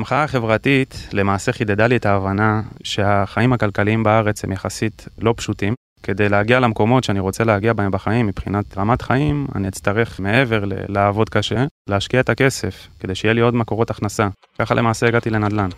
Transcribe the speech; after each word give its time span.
המחאה 0.00 0.24
החברתית 0.24 1.08
למעשה 1.12 1.52
חידדה 1.52 1.86
לי 1.86 1.96
את 1.96 2.06
ההבנה 2.06 2.62
שהחיים 2.84 3.52
הכלכליים 3.52 4.02
בארץ 4.02 4.44
הם 4.44 4.52
יחסית 4.52 5.08
לא 5.18 5.34
פשוטים. 5.36 5.74
כדי 6.02 6.28
להגיע 6.28 6.60
למקומות 6.60 7.04
שאני 7.04 7.20
רוצה 7.20 7.44
להגיע 7.44 7.72
בהם 7.72 7.90
בחיים 7.90 8.26
מבחינת 8.26 8.78
רמת 8.78 9.02
חיים, 9.02 9.46
אני 9.54 9.68
אצטרך 9.68 10.20
מעבר 10.20 10.64
ל- 10.64 10.72
לעבוד 10.88 11.28
קשה, 11.28 11.64
להשקיע 11.88 12.20
את 12.20 12.28
הכסף, 12.28 12.88
כדי 13.00 13.14
שיהיה 13.14 13.34
לי 13.34 13.40
עוד 13.40 13.54
מקורות 13.54 13.90
הכנסה. 13.90 14.28
ככה 14.58 14.74
למעשה 14.74 15.06
הגעתי 15.06 15.30
לנדל"ן. 15.30 15.68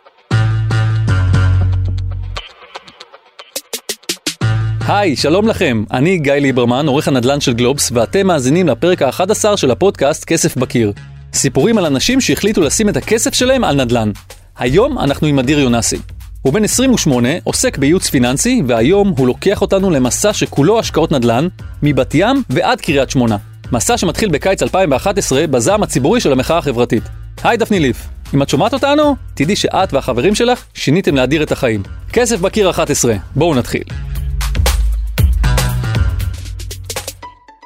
היי, 4.88 5.16
שלום 5.16 5.48
לכם, 5.48 5.84
אני 5.90 6.18
גיא 6.18 6.32
ליברמן, 6.32 6.86
עורך 6.86 7.08
הנדל"ן 7.08 7.40
של 7.40 7.52
גלובס, 7.54 7.92
ואתם 7.92 8.26
מאזינים 8.26 8.68
לפרק 8.68 9.02
ה-11 9.02 9.56
של 9.56 9.70
הפודקאסט 9.70 10.24
כסף 10.24 10.56
בקיר. 10.56 10.92
סיפורים 11.34 11.78
על 11.78 11.86
אנשים 11.86 12.20
שהחליטו 12.20 12.60
לשים 12.60 12.88
את 12.88 12.96
הכסף 12.96 13.34
שלהם 13.34 13.64
על 13.64 13.84
נדל"ן. 13.84 14.10
היום 14.58 14.98
אנחנו 14.98 15.26
עם 15.26 15.38
אדיר 15.38 15.58
יונסי. 15.58 15.98
הוא 16.42 16.52
בן 16.52 16.64
28, 16.64 17.28
עוסק 17.44 17.78
בייעוץ 17.78 18.08
פיננסי, 18.08 18.62
והיום 18.66 19.14
הוא 19.16 19.26
לוקח 19.26 19.60
אותנו 19.60 19.90
למסע 19.90 20.32
שכולו 20.32 20.78
השקעות 20.78 21.12
נדל"ן, 21.12 21.48
מבת 21.82 22.14
ים 22.14 22.42
ועד 22.50 22.80
קריית 22.80 23.10
שמונה. 23.10 23.36
מסע 23.72 23.96
שמתחיל 23.96 24.28
בקיץ 24.28 24.62
2011 24.62 25.46
בזעם 25.46 25.82
הציבורי 25.82 26.20
של 26.20 26.32
המחאה 26.32 26.58
החברתית. 26.58 27.02
היי 27.44 27.56
דפני 27.56 27.80
ליף, 27.80 28.08
אם 28.34 28.42
את 28.42 28.48
שומעת 28.48 28.72
אותנו, 28.72 29.16
תדעי 29.34 29.56
שאת 29.56 29.92
והחברים 29.92 30.34
שלך 30.34 30.64
שיניתם 30.74 31.16
להדיר 31.16 31.42
את 31.42 31.52
החיים. 31.52 31.82
כסף 32.12 32.40
בקיר 32.40 32.70
11, 32.70 33.14
בואו 33.36 33.54
נתחיל. 33.54 33.82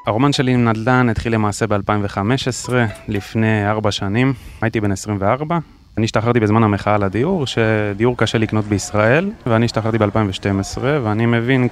הרומן 0.07 0.33
שלי 0.33 0.53
עם 0.53 0.69
נדל"ן 0.69 1.09
התחיל 1.09 1.35
למעשה 1.35 1.67
ב-2015, 1.67 2.73
לפני 3.09 3.69
ארבע 3.69 3.91
שנים, 3.91 4.33
הייתי 4.63 4.81
בן 4.81 4.93
24. 4.93 5.59
אני 5.97 6.05
השתחררתי 6.05 6.41
בזמן 6.41 6.63
המחאה 6.63 6.95
על 6.95 7.03
הדיור, 7.03 7.47
שדיור 7.47 8.17
קשה 8.17 8.39
לקנות 8.39 8.65
בישראל, 8.65 9.31
ואני 9.47 9.65
השתחררתי 9.65 9.99
ב-2012, 9.99 10.79
ואני 10.83 11.27
מבין, 11.27 11.69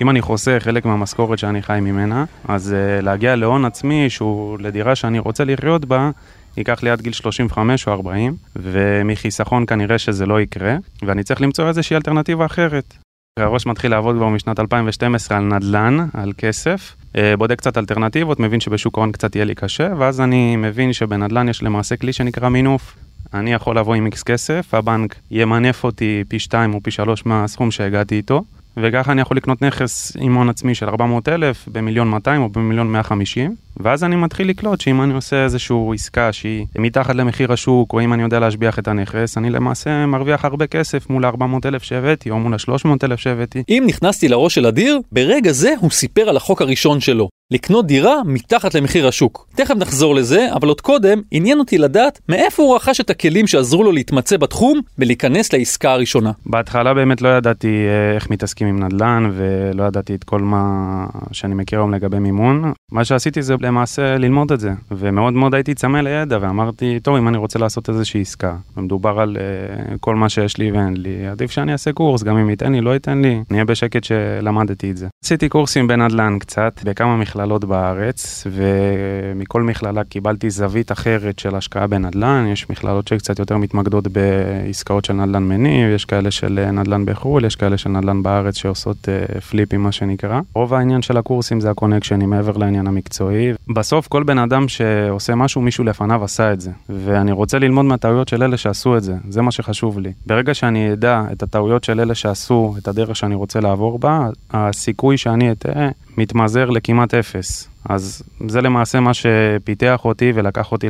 אם 0.00 0.10
אני 0.10 0.20
חוסך 0.20 0.58
חלק 0.60 0.84
מהמשכורת 0.84 1.38
שאני 1.38 1.62
חי 1.62 1.78
ממנה, 1.82 2.24
אז 2.48 2.74
uh, 2.74 3.04
להגיע 3.04 3.36
להון 3.36 3.64
עצמי 3.64 4.10
שהוא 4.10 4.58
לדירה 4.58 4.94
שאני 4.94 5.18
רוצה 5.18 5.44
לחיות 5.44 5.84
בה, 5.84 6.10
ייקח 6.56 6.82
לי 6.82 6.90
עד 6.90 7.00
גיל 7.00 7.12
35 7.12 7.88
או 7.88 7.92
40, 7.92 8.36
ומחיסכון 8.56 9.66
כנראה 9.66 9.98
שזה 9.98 10.26
לא 10.26 10.40
יקרה, 10.40 10.76
ואני 11.02 11.22
צריך 11.22 11.40
למצוא 11.40 11.68
איזושהי 11.68 11.96
אלטרנטיבה 11.96 12.46
אחרת. 12.46 13.03
הראש 13.38 13.66
מתחיל 13.66 13.90
לעבוד 13.90 14.16
כבר 14.16 14.28
משנת 14.28 14.60
2012 14.60 15.38
על 15.38 15.44
נדל"ן, 15.44 16.06
על 16.12 16.32
כסף, 16.38 16.96
אה, 17.16 17.36
בודק 17.36 17.58
קצת 17.58 17.78
אלטרנטיבות, 17.78 18.40
מבין 18.40 18.60
שבשוק 18.60 18.98
ההון 18.98 19.12
קצת 19.12 19.36
יהיה 19.36 19.44
לי 19.44 19.54
קשה, 19.54 19.92
ואז 19.98 20.20
אני 20.20 20.56
מבין 20.56 20.92
שבנדל"ן 20.92 21.48
יש 21.48 21.62
למעשה 21.62 21.96
כלי 21.96 22.12
שנקרא 22.12 22.48
מינוף. 22.48 22.96
אני 23.34 23.52
יכול 23.52 23.78
לבוא 23.78 23.94
עם 23.94 24.06
איקס 24.06 24.22
כסף, 24.22 24.74
הבנק 24.74 25.14
ימנף 25.30 25.84
אותי 25.84 26.24
פי 26.28 26.38
2 26.38 26.74
או 26.74 26.80
פי 26.82 26.90
3 26.90 27.26
מהסכום 27.26 27.70
שהגעתי 27.70 28.16
איתו, 28.16 28.44
וככה 28.76 29.12
אני 29.12 29.20
יכול 29.20 29.36
לקנות 29.36 29.62
נכס 29.62 30.16
עם 30.20 30.34
הון 30.34 30.48
עצמי 30.48 30.74
של 30.74 30.88
400 30.88 31.28
אלף 31.28 31.68
במיליון 31.72 32.08
200 32.08 32.42
או 32.42 32.48
במיליון 32.48 32.92
150, 32.92 33.54
ואז 33.76 34.04
אני 34.04 34.16
מתחיל 34.16 34.48
לקלוט 34.48 34.80
שאם 34.80 35.02
אני 35.02 35.14
עושה 35.14 35.44
איזושהי 35.44 35.76
עסקה 35.94 36.32
שהיא 36.32 36.66
מתחת 36.78 37.14
למחיר 37.14 37.52
השוק, 37.52 37.92
או 37.92 38.00
אם 38.00 38.12
אני 38.12 38.22
יודע 38.22 38.38
להשביח 38.38 38.78
את 38.78 38.88
הנכס, 38.88 39.38
אני 39.38 39.50
למעשה 39.50 40.06
מרוויח 40.06 40.44
הרבה 40.44 40.66
כסף 40.66 41.10
מול 41.10 41.24
ה-400 41.24 41.68
אלף 41.68 41.82
שהבאתי, 41.82 42.30
או 42.30 42.38
מול 42.38 42.54
ה-300 42.54 42.88
אלף 43.04 43.20
שהבאתי. 43.20 43.62
אם 43.68 43.84
נכנסתי 43.86 44.28
לראש 44.28 44.54
של 44.54 44.66
אדיר, 44.66 45.00
ברגע 45.12 45.52
זה 45.52 45.74
הוא 45.80 45.90
סיפר 45.90 46.28
על 46.28 46.36
החוק 46.36 46.62
הראשון 46.62 47.00
שלו. 47.00 47.28
לקנות 47.50 47.86
דירה 47.86 48.22
מתחת 48.24 48.74
למחיר 48.74 49.08
השוק. 49.08 49.46
תכף 49.54 49.74
נחזור 49.76 50.14
לזה, 50.14 50.48
אבל 50.52 50.68
עוד 50.68 50.80
קודם, 50.80 51.20
עניין 51.30 51.58
אותי 51.58 51.78
לדעת 51.78 52.20
מאיפה 52.28 52.62
הוא 52.62 52.76
רכש 52.76 53.00
את 53.00 53.10
הכלים 53.10 53.46
שעזרו 53.46 53.82
לו 53.82 53.92
להתמצא 53.92 54.36
בתחום 54.36 54.80
ולהיכנס 54.98 55.52
לעסקה 55.52 55.92
הראשונה. 55.92 56.32
בהתחלה 56.46 56.94
באמת 56.94 57.22
לא 57.22 57.28
ידעתי 57.28 57.68
אה, 57.68 58.14
איך 58.14 58.30
מתעסקים 58.30 58.66
עם 58.66 58.82
נדל"ן 58.82 59.30
ולא 59.34 59.82
ידעתי 59.82 60.14
את 60.14 60.24
כל 60.24 60.40
מה 60.40 61.06
שאני 61.32 61.54
מכיר 61.54 61.78
היום 61.78 61.94
לגבי 61.94 62.18
מימון. 62.18 62.72
מה 62.92 63.04
שעשיתי 63.04 63.42
זה 63.42 63.54
למעשה 63.60 64.18
ללמוד 64.18 64.52
את 64.52 64.60
זה, 64.60 64.70
ומאוד 64.90 65.32
מאוד 65.32 65.54
הייתי 65.54 65.74
צמא 65.74 65.98
לידע 65.98 66.38
ואמרתי, 66.40 67.00
טוב, 67.02 67.16
אם 67.16 67.28
אני 67.28 67.36
רוצה 67.36 67.58
לעשות 67.58 67.88
איזושהי 67.88 68.20
עסקה, 68.20 68.56
ומדובר 68.76 69.20
על 69.20 69.36
אה, 69.36 69.98
כל 70.00 70.14
מה 70.14 70.28
שיש 70.28 70.58
לי 70.58 70.70
ואין 70.70 70.96
לי, 70.96 71.26
עדיף 71.26 71.50
שאני 71.50 71.72
אעשה 71.72 71.92
קורס, 71.92 72.22
גם 72.22 72.36
אם 72.36 72.50
ייתן 72.50 72.72
לי, 72.72 72.80
לא 72.80 72.90
ייתן 72.90 73.22
לי, 73.22 73.32
אני 73.32 73.44
אהיה 73.50 73.64
בשקט 73.64 74.04
שלמדתי 74.04 74.90
את 74.90 74.96
זה. 74.96 75.06
עשיתי 75.24 75.48
קורסים 75.48 75.86
בנדל"ן 75.86 76.38
קצת, 76.38 76.80
בכמה 76.84 77.16
מכללות 77.16 77.34
בארץ, 77.44 78.46
ומכל 78.50 79.62
מכללה 79.62 80.04
קיבלתי 80.04 80.50
זווית 80.50 80.92
אחרת 80.92 81.38
של 81.38 81.56
השקעה 81.56 81.86
בנדל"ן, 81.86 82.46
יש 82.52 82.70
מכללות 82.70 83.08
שקצת 83.08 83.38
יותר 83.38 83.56
מתמקדות 83.56 84.08
בעסקאות 84.08 85.04
של 85.04 85.12
נדל"ן 85.12 85.42
מניב, 85.42 85.88
יש 85.94 86.04
כאלה 86.04 86.30
של 86.30 86.70
נדל"ן 86.72 87.04
בחו"ל, 87.06 87.44
יש 87.44 87.56
כאלה 87.56 87.78
של 87.78 87.90
נדל"ן 87.90 88.22
בארץ 88.22 88.56
שעושות 88.56 88.96
uh, 89.08 89.40
פליפים 89.40 89.82
מה 89.82 89.92
שנקרא. 89.92 90.40
רוב 90.54 90.74
העניין 90.74 91.02
של 91.02 91.16
הקורסים 91.16 91.60
זה 91.60 91.70
הקונקשנים 91.70 92.30
מעבר 92.30 92.56
לעניין 92.56 92.86
המקצועי. 92.86 93.52
בסוף 93.74 94.08
כל 94.08 94.22
בן 94.22 94.38
אדם 94.38 94.68
שעושה 94.68 95.34
משהו, 95.34 95.60
מישהו 95.60 95.84
לפניו 95.84 96.24
עשה 96.24 96.52
את 96.52 96.60
זה. 96.60 96.70
ואני 96.88 97.32
רוצה 97.32 97.58
ללמוד 97.58 97.84
מהטעויות 97.84 98.28
של 98.28 98.42
אלה 98.42 98.56
שעשו 98.56 98.96
את 98.96 99.02
זה, 99.02 99.14
זה 99.28 99.42
מה 99.42 99.50
שחשוב 99.50 99.98
לי. 99.98 100.12
ברגע 100.26 100.54
שאני 100.54 100.92
אדע 100.92 101.22
את 101.32 101.42
הטעויות 101.42 101.84
של 101.84 102.00
אלה 102.00 102.14
שעשו 102.14 102.74
את 102.78 102.88
הדרך 102.88 103.16
שאני 103.16 103.34
רוצה 103.34 103.60
לעבור 103.60 103.98
בה, 103.98 104.28
הסיכוי 104.50 105.16
שאני 105.16 105.52
אטעה 105.52 105.88
מתמזער 106.16 106.70
לכמעט 106.70 107.14
אפס. 107.14 107.68
אז 107.88 108.22
זה 108.48 108.60
למעשה 108.60 109.00
מה 109.00 109.14
שפיתח 109.14 110.00
אותי 110.04 110.32
ולקח 110.34 110.72
אותי 110.72 110.86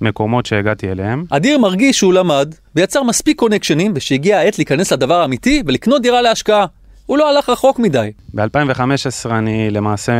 למקומות 0.00 0.46
שהגעתי 0.46 0.90
אליהם. 0.90 1.24
אדיר 1.30 1.58
מרגיש 1.58 1.98
שהוא 1.98 2.12
למד 2.12 2.54
ויצר 2.74 3.02
מספיק 3.02 3.38
קונקשנים 3.38 3.92
ושהגיעה 3.94 4.40
העת 4.40 4.58
להיכנס 4.58 4.92
לדבר 4.92 5.14
האמיתי 5.14 5.62
ולקנות 5.66 6.02
דירה 6.02 6.22
להשקעה. 6.22 6.66
הוא 7.06 7.18
לא 7.18 7.30
הלך 7.30 7.48
רחוק 7.48 7.78
מדי. 7.78 8.10
ב-2015 8.34 9.30
אני 9.30 9.70
למעשה 9.70 10.12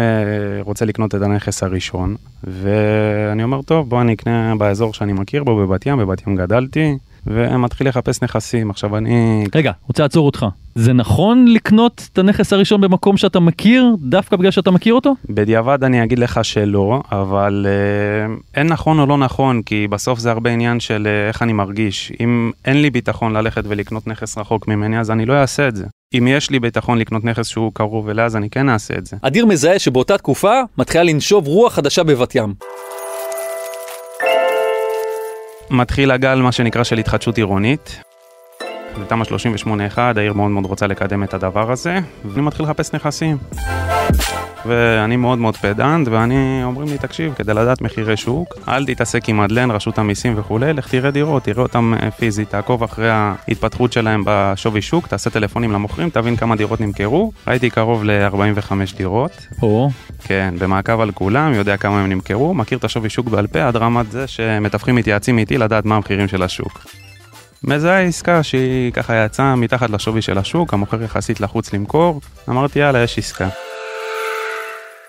רוצה 0.60 0.84
לקנות 0.84 1.14
את 1.14 1.22
הנכס 1.22 1.62
הראשון, 1.62 2.16
ואני 2.44 3.42
אומר, 3.42 3.62
טוב, 3.62 3.88
בוא 3.88 4.00
אני 4.00 4.14
אקנה 4.14 4.54
באזור 4.54 4.94
שאני 4.94 5.12
מכיר 5.12 5.44
בו, 5.44 5.56
בבת 5.56 5.86
ים, 5.86 5.98
בבת 5.98 6.26
ים 6.26 6.36
גדלתי, 6.36 6.96
ומתחיל 7.26 7.88
לחפש 7.88 8.22
נכסים. 8.22 8.70
עכשיו 8.70 8.96
אני... 8.96 9.44
רגע, 9.54 9.72
רוצה 9.86 10.02
לעצור 10.02 10.26
אותך. 10.26 10.46
זה 10.74 10.92
נכון 10.92 11.48
לקנות 11.48 12.08
את 12.12 12.18
הנכס 12.18 12.52
הראשון 12.52 12.80
במקום 12.80 13.16
שאתה 13.16 13.40
מכיר, 13.40 13.96
דווקא 14.00 14.36
בגלל 14.36 14.50
שאתה 14.50 14.70
מכיר 14.70 14.94
אותו? 14.94 15.14
בדיעבד 15.30 15.84
אני 15.84 16.04
אגיד 16.04 16.18
לך 16.18 16.44
שלא, 16.44 17.02
אבל 17.12 17.66
אה, 17.68 18.34
אין 18.54 18.66
נכון 18.66 18.98
או 18.98 19.06
לא 19.06 19.18
נכון, 19.18 19.62
כי 19.62 19.88
בסוף 19.88 20.18
זה 20.18 20.30
הרבה 20.30 20.50
עניין 20.50 20.80
של 20.80 21.06
אה, 21.06 21.28
איך 21.28 21.42
אני 21.42 21.52
מרגיש. 21.52 22.12
אם 22.20 22.50
אין 22.64 22.82
לי 22.82 22.90
ביטחון 22.90 23.32
ללכת 23.32 23.62
ולקנות 23.68 24.06
נכס 24.06 24.38
רחוק 24.38 24.68
ממני, 24.68 25.00
אז 25.00 25.10
אני 25.10 25.26
לא 25.26 25.34
אעשה 25.34 25.68
את 25.68 25.76
זה. 25.76 25.84
אם 26.18 26.28
יש 26.28 26.50
לי 26.50 26.60
ביטחון 26.60 26.98
לקנות 26.98 27.24
נכס 27.24 27.48
שהוא 27.48 27.72
קרוב 27.74 28.08
אליה, 28.08 28.24
אז 28.24 28.36
אני 28.36 28.50
כן 28.50 28.68
אעשה 28.68 28.94
את 28.98 29.06
זה. 29.06 29.16
אדיר 29.22 29.46
מזהה 29.46 29.78
שבאותה 29.78 30.18
תקופה 30.18 30.60
מתחילה 30.78 31.04
לנשוב 31.04 31.46
רוח 31.46 31.72
חדשה 31.72 32.02
בבת 32.02 32.34
ים. 32.34 32.54
מתחיל 35.70 36.10
הגל, 36.10 36.40
מה 36.42 36.52
שנקרא, 36.52 36.84
של 36.84 36.98
התחדשות 36.98 37.36
עירונית. 37.36 38.00
בתמ"א 39.02 39.24
38-1, 39.94 39.98
העיר 40.16 40.32
מאוד 40.32 40.50
מאוד 40.50 40.66
רוצה 40.66 40.86
לקדם 40.86 41.22
את 41.22 41.34
הדבר 41.34 41.72
הזה, 41.72 41.98
ואני 42.24 42.42
מתחיל 42.42 42.66
לחפש 42.66 42.94
נכסים. 42.94 43.36
ואני 44.66 45.16
מאוד 45.16 45.38
מאוד 45.38 45.56
פדנט, 45.56 46.08
ואני, 46.08 46.60
אומרים 46.64 46.88
לי, 46.88 46.98
תקשיב, 46.98 47.34
כדי 47.34 47.54
לדעת 47.54 47.80
מחירי 47.80 48.16
שוק, 48.16 48.54
אל 48.68 48.86
תתעסק 48.86 49.28
עם 49.28 49.40
מדלן, 49.40 49.70
רשות 49.70 49.98
המיסים 49.98 50.34
וכולי, 50.36 50.72
לך 50.72 50.88
תראה 50.88 51.10
דירות, 51.10 51.42
תראה 51.42 51.62
אותם 51.62 51.94
אה, 52.02 52.10
פיזית, 52.10 52.50
תעקוב 52.50 52.82
אחרי 52.82 53.10
ההתפתחות 53.10 53.92
שלהם 53.92 54.22
בשווי 54.26 54.82
שוק, 54.82 55.06
תעשה 55.06 55.30
טלפונים 55.30 55.72
למוכרים, 55.72 56.10
תבין 56.10 56.36
כמה 56.36 56.56
דירות 56.56 56.80
נמכרו. 56.80 57.32
ראיתי 57.46 57.70
קרוב 57.70 58.04
ל-45 58.04 58.72
דירות. 58.96 59.46
או. 59.62 59.90
כן, 60.24 60.54
במעקב 60.58 61.00
על 61.00 61.10
כולם, 61.10 61.54
יודע 61.54 61.76
כמה 61.76 62.00
הם 62.00 62.08
נמכרו, 62.08 62.54
מכיר 62.54 62.78
את 62.78 62.84
השווי 62.84 63.10
שוק 63.10 63.28
בעל 63.28 63.46
פה, 63.46 63.68
עד 63.68 63.76
רמת 63.76 64.10
זה 64.10 64.26
שמתווכים 64.26 64.94
מתייעצים 64.94 65.38
איתי 65.38 65.58
לדעת 65.58 65.84
מה 65.84 65.96
המחירים 65.96 66.28
של 66.28 66.42
השוק. 66.42 67.03
מזהה 67.66 68.02
עסקה 68.02 68.42
שהיא 68.42 68.92
ככה 68.92 69.24
יצאה 69.24 69.56
מתחת 69.56 69.90
לשווי 69.90 70.22
של 70.22 70.38
השוק, 70.38 70.74
המוכר 70.74 71.02
יחסית 71.02 71.40
לחוץ 71.40 71.72
למכור, 71.72 72.20
אמרתי 72.48 72.78
יאללה 72.78 73.02
יש 73.02 73.18
עסקה. 73.18 73.48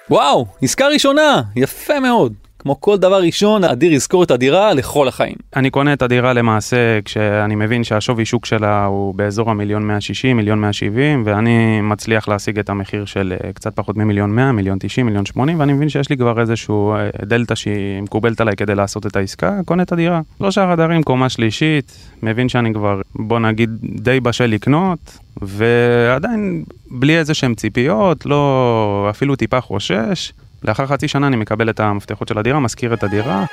וואו, 0.09 0.45
עסקה 0.61 0.87
ראשונה, 0.87 1.41
יפה 1.55 1.99
מאוד. 1.99 2.33
כמו 2.65 2.81
כל 2.81 2.97
דבר 2.97 3.21
ראשון, 3.21 3.63
אדיר 3.63 3.93
יזכור 3.93 4.23
את 4.23 4.31
הדירה 4.31 4.73
לכל 4.73 5.07
החיים. 5.07 5.35
אני 5.55 5.69
קונה 5.69 5.93
את 5.93 6.01
הדירה 6.01 6.33
למעשה 6.33 6.99
כשאני 7.05 7.55
מבין 7.55 7.83
שהשווי 7.83 8.25
שוק 8.25 8.45
שלה 8.45 8.85
הוא 8.85 9.15
באזור 9.15 9.51
המיליון 9.51 9.87
160, 9.87 10.37
מיליון 10.37 10.61
170, 10.61 11.23
ואני 11.25 11.81
מצליח 11.81 12.27
להשיג 12.27 12.59
את 12.59 12.69
המחיר 12.69 13.05
של 13.05 13.33
אה, 13.43 13.53
קצת 13.53 13.75
פחות 13.75 13.97
ממיליון 13.97 14.35
100, 14.35 14.51
מיליון 14.51 14.77
90, 14.81 15.05
מיליון 15.05 15.25
80, 15.25 15.59
ואני 15.59 15.73
מבין 15.73 15.89
שיש 15.89 16.09
לי 16.09 16.17
כבר 16.17 16.41
איזשהו 16.41 16.93
אה, 16.93 17.09
דלתא 17.25 17.55
שהיא 17.55 18.01
מקובלת 18.01 18.41
עליי 18.41 18.55
כדי 18.55 18.75
לעשות 18.75 19.05
את 19.05 19.15
העסקה, 19.15 19.59
קונה 19.65 19.83
את 19.83 19.91
הדירה. 19.91 20.21
שלושה 20.37 20.67
חדרים, 20.71 21.03
קומה 21.03 21.29
שלישית, 21.29 22.09
מבין 22.23 22.49
שאני 22.49 22.73
כבר, 22.73 23.01
בוא 23.15 23.39
נגיד, 23.39 23.69
די 23.83 24.19
בשל 24.19 24.45
לקנות, 24.45 25.17
ועדיין 25.41 26.63
בלי 26.91 27.17
איזה 27.17 27.33
שהם 27.33 27.55
ציפיות, 27.55 28.25
לא 28.25 29.07
אפילו 29.09 29.35
טיפה 29.35 29.61
חושש. 29.61 30.31
לאחר 30.67 30.85
חצי 30.87 31.07
שנה 31.07 31.27
אני 31.27 31.35
מקבל 31.35 31.69
את 31.69 31.79
המפתחות 31.79 32.27
של 32.27 32.37
הדירה, 32.37 32.59
משכיר 32.59 32.93
את 32.93 33.03
הדירה. 33.03 33.45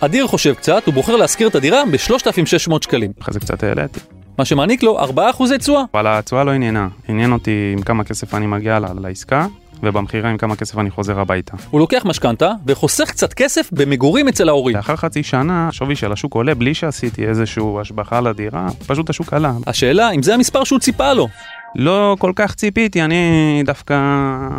אדיר 0.00 0.26
חושב 0.26 0.54
קצת, 0.54 0.82
הוא 0.86 0.94
בוחר 0.94 1.16
להשכיר 1.16 1.48
את 1.48 1.54
הדירה 1.54 1.82
ב-3,600 1.92 2.82
שקלים. 2.82 3.12
אחרי 3.22 3.32
זה 3.34 3.40
קצת 3.40 3.62
העליתי. 3.62 4.00
מה 4.38 4.44
שמעניק 4.44 4.82
לו 4.82 5.00
4% 5.04 5.10
תשואה. 5.58 5.82
אבל 5.94 6.06
התשואה 6.06 6.44
לא 6.44 6.50
עניינה, 6.50 6.88
עניין 7.08 7.32
אותי 7.32 7.74
עם 7.76 7.82
כמה 7.82 8.04
כסף 8.04 8.34
אני 8.34 8.46
מגיע 8.46 8.78
לה- 8.78 8.88
לעסקה, 9.00 9.46
ובמכירה 9.82 10.30
עם 10.30 10.36
כמה 10.36 10.56
כסף 10.56 10.78
אני 10.78 10.90
חוזר 10.90 11.20
הביתה. 11.20 11.56
הוא 11.70 11.80
לוקח 11.80 12.02
משכנתה 12.04 12.52
וחוסך 12.66 13.10
קצת 13.10 13.32
כסף 13.32 13.68
במגורים 13.72 14.28
אצל 14.28 14.48
ההורים. 14.48 14.76
לאחר 14.76 14.96
חצי 14.96 15.22
שנה, 15.22 15.68
השווי 15.68 15.96
של 15.96 16.12
השוק 16.12 16.34
עולה 16.34 16.54
בלי 16.54 16.74
שעשיתי 16.74 17.26
איזשהו 17.26 17.80
השבחה 17.80 18.20
לדירה, 18.20 18.66
פשוט 18.86 19.10
השוק 19.10 19.32
עלה. 19.32 19.52
השאלה 19.66 20.10
אם 20.10 20.22
זה 20.22 20.34
המספר 20.34 20.64
שהוא 20.64 20.78
ציפה 20.78 21.12
לו. 21.12 21.28
לא 21.74 22.16
כל 22.18 22.32
כך 22.36 22.54
ציפיתי, 22.54 23.02
אני 23.02 23.62
דווקא 23.64 23.94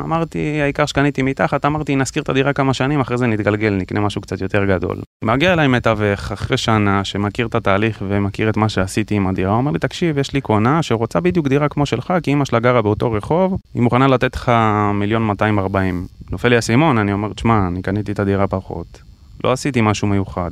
אמרתי, 0.06 0.62
העיקר 0.62 0.86
שקניתי 0.86 1.22
מתחת, 1.22 1.66
אמרתי, 1.66 1.96
נשכיר 1.96 2.24
את 2.24 2.30
הדירה 2.30 2.54
כמה 2.54 2.74
שנים, 2.74 3.00
אחרי 3.00 3.18
זה 3.18 3.28
נתגלגל, 3.28 3.74
נקנה 3.74 4.00
משהו 4.00 4.22
קצת 4.22 4.42
יותר 4.42 4.66
גדול. 4.66 4.98
מגיע 5.24 5.54
אליי 5.54 5.68
מתווך 5.68 6.32
אחרי 6.32 6.58
שנה 6.58 7.04
שמכיר 7.04 7.48
את 7.48 7.56
התהליך 7.56 8.04
ומכיר 8.08 8.50
את 8.50 8.58
מה 8.58 8.70
שעשיתי 8.70 9.16
עם 9.16 9.28
הדירה, 9.28 9.52
הוא 9.52 9.58
אומר 9.58 9.72
לי, 9.72 9.80
תקשיב, 9.80 10.18
יש 10.18 10.34
לי 10.34 10.42
קונה 10.42 10.84
שרוצה 10.84 11.20
בדיוק 11.20 11.48
דירה 11.48 11.70
כמו 11.70 11.86
שלך, 11.86 12.14
כי 12.24 12.34
אמא 12.34 12.46
שלה 12.46 12.60
גרה 12.60 12.82
באותו 12.82 13.12
רחוב, 13.12 13.58
היא 13.74 13.84
מוכנה 13.84 14.08
לתת 14.08 14.36
לך 14.36 14.52
מיליון 14.94 15.22
240. 15.22 16.08
נופל 16.32 16.48
לי 16.48 16.56
האסימון, 16.56 16.98
אני 16.98 17.14
אומר, 17.14 17.34
תשמע, 17.34 17.68
אני 17.68 17.82
קניתי 17.82 18.12
את 18.12 18.20
הדירה 18.20 18.48
פחות. 18.48 19.02
לא 19.44 19.52
עשיתי 19.52 19.82
משהו 19.82 20.08
מיוחד. 20.08 20.52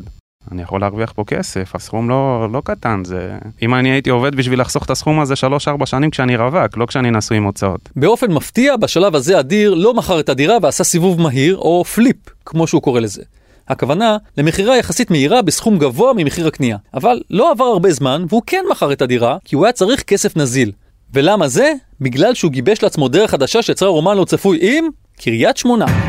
אני 0.51 0.61
יכול 0.61 0.81
להרוויח 0.81 1.11
פה 1.11 1.23
כסף, 1.23 1.75
הסכום 1.75 2.09
לא, 2.09 2.47
לא 2.53 2.61
קטן, 2.65 3.01
זה... 3.05 3.37
אם 3.61 3.75
אני 3.75 3.91
הייתי 3.91 4.09
עובד 4.09 4.35
בשביל 4.35 4.61
לחסוך 4.61 4.85
את 4.85 4.89
הסכום 4.89 5.19
הזה 5.19 5.33
3-4 5.81 5.85
שנים 5.85 6.09
כשאני 6.09 6.35
רווק, 6.35 6.77
לא 6.77 6.85
כשאני 6.85 7.11
נשוי 7.11 7.37
עם 7.37 7.43
הוצאות. 7.43 7.89
באופן 7.95 8.31
מפתיע, 8.31 8.77
בשלב 8.77 9.15
הזה 9.15 9.39
אדיר 9.39 9.73
לא 9.73 9.93
מכר 9.93 10.19
את 10.19 10.29
הדירה 10.29 10.57
ועשה 10.61 10.83
סיבוב 10.83 11.21
מהיר, 11.21 11.57
או 11.57 11.83
פליפ, 11.83 12.15
כמו 12.45 12.67
שהוא 12.67 12.81
קורא 12.81 12.99
לזה. 12.99 13.23
הכוונה 13.67 14.17
למכירה 14.37 14.77
יחסית 14.77 15.11
מהירה 15.11 15.41
בסכום 15.41 15.77
גבוה 15.77 16.13
ממחיר 16.15 16.47
הקנייה. 16.47 16.77
אבל 16.93 17.21
לא 17.29 17.51
עבר 17.51 17.65
הרבה 17.65 17.91
זמן, 17.91 18.25
והוא 18.29 18.41
כן 18.45 18.63
מכר 18.71 18.91
את 18.91 19.01
הדירה, 19.01 19.37
כי 19.45 19.55
הוא 19.55 19.65
היה 19.65 19.71
צריך 19.71 20.03
כסף 20.03 20.37
נזיל. 20.37 20.71
ולמה 21.13 21.47
זה? 21.47 21.73
בגלל 22.01 22.33
שהוא 22.33 22.51
גיבש 22.51 22.83
לעצמו 22.83 23.07
דרך 23.07 23.31
חדשה 23.31 23.61
שיצרה 23.61 23.89
רומן 23.89 24.17
לא 24.17 24.25
צפוי 24.25 24.59
עם 24.61 24.85
קריית 25.17 25.57
שמונה. 25.57 26.06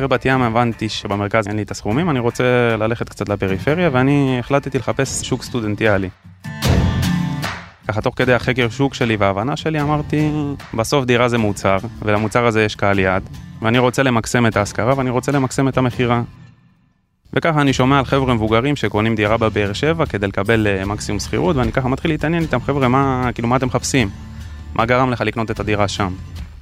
אחרי 0.00 0.08
בת 0.08 0.24
ים 0.24 0.42
הבנתי 0.42 0.88
שבמרכז 0.88 1.48
אין 1.48 1.56
לי 1.56 1.62
את 1.62 1.70
הסכומים, 1.70 2.10
אני 2.10 2.18
רוצה 2.18 2.44
ללכת 2.78 3.08
קצת 3.08 3.28
לפריפריה, 3.28 3.90
ואני 3.92 4.36
החלטתי 4.38 4.78
לחפש 4.78 5.22
שוק 5.22 5.42
סטודנטיאלי. 5.42 6.08
ככה 7.88 8.00
תוך 8.00 8.14
כדי 8.16 8.34
החקר 8.34 8.68
שוק 8.68 8.94
שלי 8.94 9.16
וההבנה 9.16 9.56
שלי 9.56 9.80
אמרתי, 9.80 10.30
בסוף 10.74 11.04
דירה 11.04 11.28
זה 11.28 11.38
מוצר, 11.38 11.76
ולמוצר 12.02 12.46
הזה 12.46 12.64
יש 12.64 12.74
קהל 12.74 12.98
יעד, 12.98 13.22
ואני 13.62 13.78
רוצה 13.78 14.02
למקסם 14.02 14.46
את 14.46 14.56
ההשכרה 14.56 14.94
ואני 14.96 15.10
רוצה 15.10 15.32
למקסם 15.32 15.68
את 15.68 15.78
המכירה. 15.78 16.22
וככה 17.32 17.60
אני 17.60 17.72
שומע 17.72 17.98
על 17.98 18.04
חבר'ה 18.04 18.34
מבוגרים 18.34 18.76
שקונים 18.76 19.14
דירה 19.14 19.36
בבאר 19.36 19.72
שבע 19.72 20.06
כדי 20.06 20.26
לקבל 20.26 20.66
אה, 20.66 20.84
מקסימום 20.84 21.18
שכירות, 21.18 21.56
ואני 21.56 21.72
ככה 21.72 21.88
מתחיל 21.88 22.10
להתעניין 22.10 22.42
איתם, 22.42 22.60
חבר'ה, 22.60 22.88
מה, 22.88 23.30
כאילו, 23.34 23.48
מה 23.48 23.56
אתם 23.56 23.66
מחפשים? 23.66 24.08
מה 24.74 24.86
גרם 24.86 25.10
לך 25.10 25.20
לקנות 25.20 25.50
את 25.50 25.60
הדירה 25.60 25.88
שם? 25.88 26.12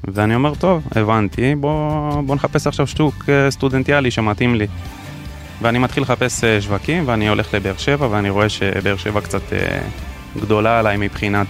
ואני 0.05 0.35
אומר, 0.35 0.55
טוב, 0.55 0.87
הבנתי, 0.97 1.55
בוא, 1.55 2.21
בוא 2.23 2.35
נחפש 2.35 2.67
עכשיו 2.67 2.87
שוק 2.87 3.25
אה, 3.29 3.51
סטודנטיאלי 3.51 4.11
שמתאים 4.11 4.55
לי. 4.55 4.67
ואני 5.63 5.79
מתחיל 5.79 6.03
לחפש 6.03 6.45
אה, 6.45 6.61
שווקים, 6.61 7.03
ואני 7.07 7.29
הולך 7.29 7.55
לבאר 7.55 7.77
שבע, 7.77 8.09
ואני 8.11 8.31
רואה 8.31 8.49
שבאר 8.49 8.97
שבע 8.97 9.21
קצת 9.21 9.53
אה, 9.53 9.81
גדולה 10.41 10.79
עליי 10.79 10.97
מבחינת 10.97 11.47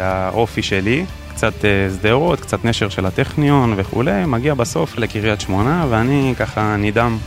האופי 0.00 0.62
שלי. 0.62 1.04
קצת 1.28 1.52
שדרות, 1.90 2.40
קצת 2.40 2.64
נשר 2.64 2.88
של 2.88 3.06
הטכניון 3.06 3.74
וכולי, 3.76 4.26
מגיע 4.26 4.54
בסוף 4.54 4.98
לקריית 4.98 5.40
שמונה, 5.40 5.86
ואני 5.90 6.34
ככה 6.38 6.76
נדהם. 6.76 7.18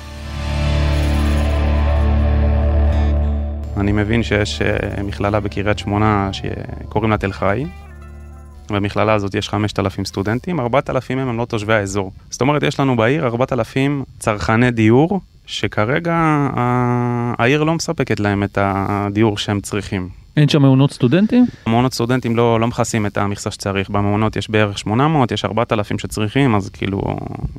אני 3.78 3.92
מבין 3.92 4.24
שיש 4.24 4.62
מכללה 5.04 5.40
בקריית 5.40 5.80
שמונה 5.80 6.30
שקוראים 6.34 7.12
לה 7.12 7.18
תל 7.18 7.32
חי, 7.32 7.66
במכללה 8.72 9.14
הזאת 9.14 9.36
יש 9.36 9.50
5,000 9.50 10.06
סטודנטים, 10.06 10.60
4,000 10.60 11.18
מהם 11.18 11.28
הם 11.28 11.38
לא 11.38 11.46
תושבי 11.46 11.74
האזור. 11.74 12.12
זאת 12.30 12.42
אומרת, 12.42 12.64
יש 12.64 12.80
לנו 12.80 12.96
בעיר 12.96 13.26
4,000 13.26 14.04
צרכני 14.20 14.72
דיור, 14.72 15.20
שכרגע 15.46 16.16
העיר 17.38 17.64
לא 17.64 17.74
מספקת 17.74 18.20
להם 18.20 18.44
את 18.44 18.58
הדיור 18.62 19.38
שהם 19.38 19.62
צריכים. 19.62 20.10
אין 20.38 20.50
שם 20.50 20.62
מעונות 20.62 20.92
סטודנטים? 20.92 21.46
מעונות 21.68 21.94
סטודנטים 21.94 22.36
לא, 22.36 22.60
לא 22.60 22.68
מכסים 22.68 23.06
את 23.06 23.18
המכסה 23.18 23.52
שצריך, 23.52 23.90
במעונות 23.90 24.36
יש 24.36 24.50
בערך 24.50 24.78
800, 24.78 25.32
יש 25.32 25.46
4,000 25.46 26.00
שצריכים, 26.00 26.56
אז 26.56 26.70
כאילו, 26.70 27.02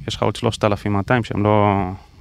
יש 0.09 0.17
לך 0.17 0.23
עוד 0.23 0.37
3,200 0.37 1.25
שהם 1.25 1.43
לא, 1.43 1.75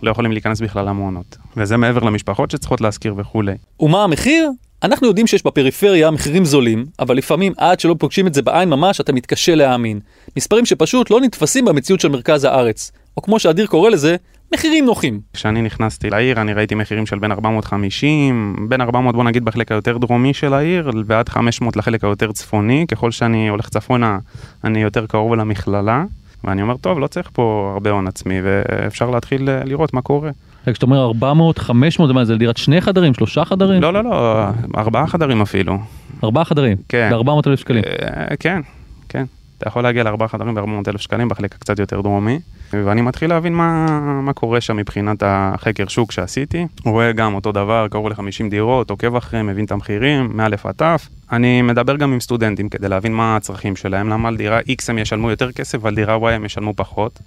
לא 0.04 0.12
יכולים 0.12 0.31
להיכנס 0.31 0.62
בכלל 0.62 0.86
למעונות. 0.86 1.38
וזה 1.58 1.78
מעבר 1.78 2.04
למשפחות 2.04 2.52
שצריכות 2.52 2.81
להשכיר 2.81 3.14
וכולי. 3.18 3.54
ומה 3.80 4.04
המחיר? 4.04 4.52
אנחנו 4.83 5.07
יודעים 5.07 5.27
שיש 5.27 5.45
בפריפריה 5.45 6.12
מחירים 6.12 6.45
זולים, 6.45 6.86
אבל 7.00 7.18
לפעמים 7.18 7.54
עד 7.57 7.80
שלא 7.80 7.95
פוגשים 8.00 8.27
את 8.27 8.33
זה 8.33 8.42
בעין 8.42 8.69
ממש 8.69 9.01
אתה 9.01 9.13
מתקשה 9.13 9.56
להאמין. 9.56 10.00
מספרים 10.38 10.66
שפשוט 10.66 11.12
לא 11.12 11.22
נתפסים 11.22 11.66
במציאות 11.66 12.00
של 12.00 12.07
מרכז 12.07 12.44
הארץ. 12.44 12.92
או 13.18 13.22
כמו 13.22 13.39
שאדיר 13.39 13.68
קורא 13.68 13.89
לזה, 13.89 14.16
מחירים 14.54 14.86
נוחים. 14.86 15.19
כשאני 15.33 15.62
נכנסתי 15.62 16.10
לעיר 16.10 16.42
אני 16.42 16.54
ראיתי 16.54 16.75
מחירים 16.75 17.06
של 17.06 17.19
בין 17.19 17.31
450, 17.31 18.56
בין 18.69 18.81
400 18.81 19.16
בוא 19.16 19.24
נגיד 19.24 19.45
בחלק 19.45 19.72
היותר 19.72 19.98
דרומי 19.98 20.33
של 20.33 20.54
העיר 20.54 20.89
ועד 21.06 21.30
500 21.30 21.75
לחלק 21.75 22.04
היותר 22.04 22.31
צפוני, 22.31 22.86
ככל 22.92 23.12
שאני 23.12 23.50
הולך 23.50 23.69
צפונה 23.69 24.19
אני 24.63 24.81
יותר 24.81 25.06
קרוב 25.06 25.33
למכללה. 25.33 26.04
ואני 26.44 26.62
אומר, 26.62 26.78
טוב, 26.78 27.00
לא 27.00 27.07
צריך 27.07 27.30
פה 27.33 27.71
הרבה 27.74 27.89
הון 27.89 28.07
עצמי, 28.07 28.39
ואפשר 28.44 29.10
להתחיל 29.10 29.50
אה, 29.50 29.63
לראות 29.63 29.94
מה 29.94 30.01
קורה. 30.01 30.31
כשאתה 30.74 30.86
אומר 30.86 31.06
400, 31.06 31.60
500, 31.60 32.08
זה 32.08 32.14
מה, 32.14 32.26
זה 32.26 32.36
דירת 32.36 32.58
שני 32.58 32.82
חדרים, 32.82 33.14
שלושה 33.14 33.46
חדרים? 33.46 33.82
לא, 33.82 33.94
לא, 33.94 34.04
לא, 34.04 34.46
ארבעה 34.78 35.08
חדרים 35.08 35.42
אפילו. 35.42 35.78
ארבעה 36.24 36.46
חדרים? 36.46 36.78
כן. 36.90 37.10
ב-400 37.14 37.48
אלף 37.48 37.60
שקלים? 37.60 37.84
אה, 37.84 38.38
כן, 38.40 38.62
כן. 39.10 39.26
אתה 39.58 39.68
יכול 39.68 39.84
להגיע 39.84 40.04
לארבעה 40.04 40.28
חדרים 40.28 40.56
ב-400 40.56 40.90
אלף 40.90 41.02
שקלים 41.02 41.30
בחלק 41.30 41.56
הקצת 41.56 41.80
יותר 41.80 42.02
דרומי, 42.02 42.40
ואני 42.74 43.02
מתחיל 43.02 43.30
להבין 43.30 43.54
מה, 43.54 44.00
מה 44.22 44.34
קורה 44.34 44.62
שם 44.62 44.78
מבחינת 44.78 45.24
החקר 45.26 45.88
שוק 45.88 46.12
שעשיתי. 46.12 46.68
רואה 46.86 47.12
גם 47.12 47.34
אותו 47.34 47.52
דבר, 47.52 47.88
קרוב 47.92 48.08
ל-50 48.08 48.50
דירות, 48.50 48.90
עוקב 48.90 49.16
אחריהם, 49.16 49.48
מבין 49.48 49.66
את 49.66 49.72
המחירים, 49.72 50.38
מא' 50.38 50.48
עד 50.64 50.76
ת'. 50.82 51.08
אני 51.32 51.62
מדבר 51.62 51.96
גם 51.96 52.14
עם 52.14 52.20
סטודנטים 52.20 52.70
כדי 52.70 52.90
להבין 52.90 53.14
מה 53.14 53.36
הצרכים 53.36 53.76
שלהם, 53.76 54.10
למה 54.10 54.28
על 54.28 54.38
דירה 54.38 54.60
X 54.60 54.84
הם 54.88 54.98
ישלמו 54.98 55.30
יותר 55.30 55.52
כסף 55.52 55.78
ועל 55.82 55.96
דירה 55.96 56.18
Y 56.18 56.30
הם 56.30 56.46
ישלמו 56.46 56.74
פחות. 56.74 57.20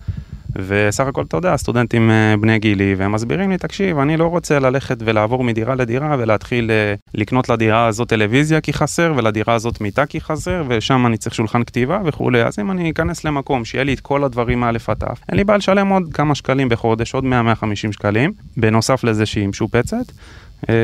וסך 0.57 1.07
הכל, 1.07 1.23
אתה 1.23 1.37
יודע, 1.37 1.57
סטודנטים 1.57 2.11
אה, 2.11 2.35
בני 2.41 2.59
גילי, 2.59 2.95
והם 2.95 3.13
מסבירים 3.13 3.51
לי, 3.51 3.59
תקשיב, 3.59 3.99
אני 3.99 4.17
לא 4.17 4.27
רוצה 4.27 4.59
ללכת 4.59 4.97
ולעבור 5.01 5.45
מדירה 5.45 5.75
לדירה 5.75 6.17
ולהתחיל 6.19 6.71
אה, 6.71 6.95
לקנות 7.15 7.49
לדירה 7.49 7.87
הזאת 7.87 8.09
טלוויזיה 8.09 8.61
כי 8.61 8.73
חסר, 8.73 9.13
ולדירה 9.17 9.55
הזאת 9.55 9.81
מיטה 9.81 10.07
כי 10.07 10.21
חסר, 10.21 10.63
ושם 10.69 11.07
אני 11.07 11.17
צריך 11.17 11.35
שולחן 11.35 11.65
כתיבה 11.65 12.01
וכולי, 12.05 12.43
אז 12.43 12.59
אם 12.59 12.71
אני 12.71 12.91
אכנס 12.91 13.25
למקום 13.25 13.65
שיהיה 13.65 13.85
לי 13.85 13.95
את 13.95 14.01
כל 14.01 14.25
הדברים 14.25 14.61
מא' 14.61 14.69
עד 14.69 15.03
אין 15.29 15.37
לי 15.37 15.45
בעיה 15.45 15.57
לשלם 15.57 15.89
עוד 15.89 16.03
כמה 16.15 16.35
שקלים 16.35 16.69
בחודש, 16.69 17.15
עוד 17.15 17.25
100-150 17.25 17.93
שקלים, 17.93 18.33
בנוסף 18.57 19.05
לזה 19.05 19.27
שהיא 19.27 19.49
משופצת, 19.49 20.13
אה, 20.69 20.75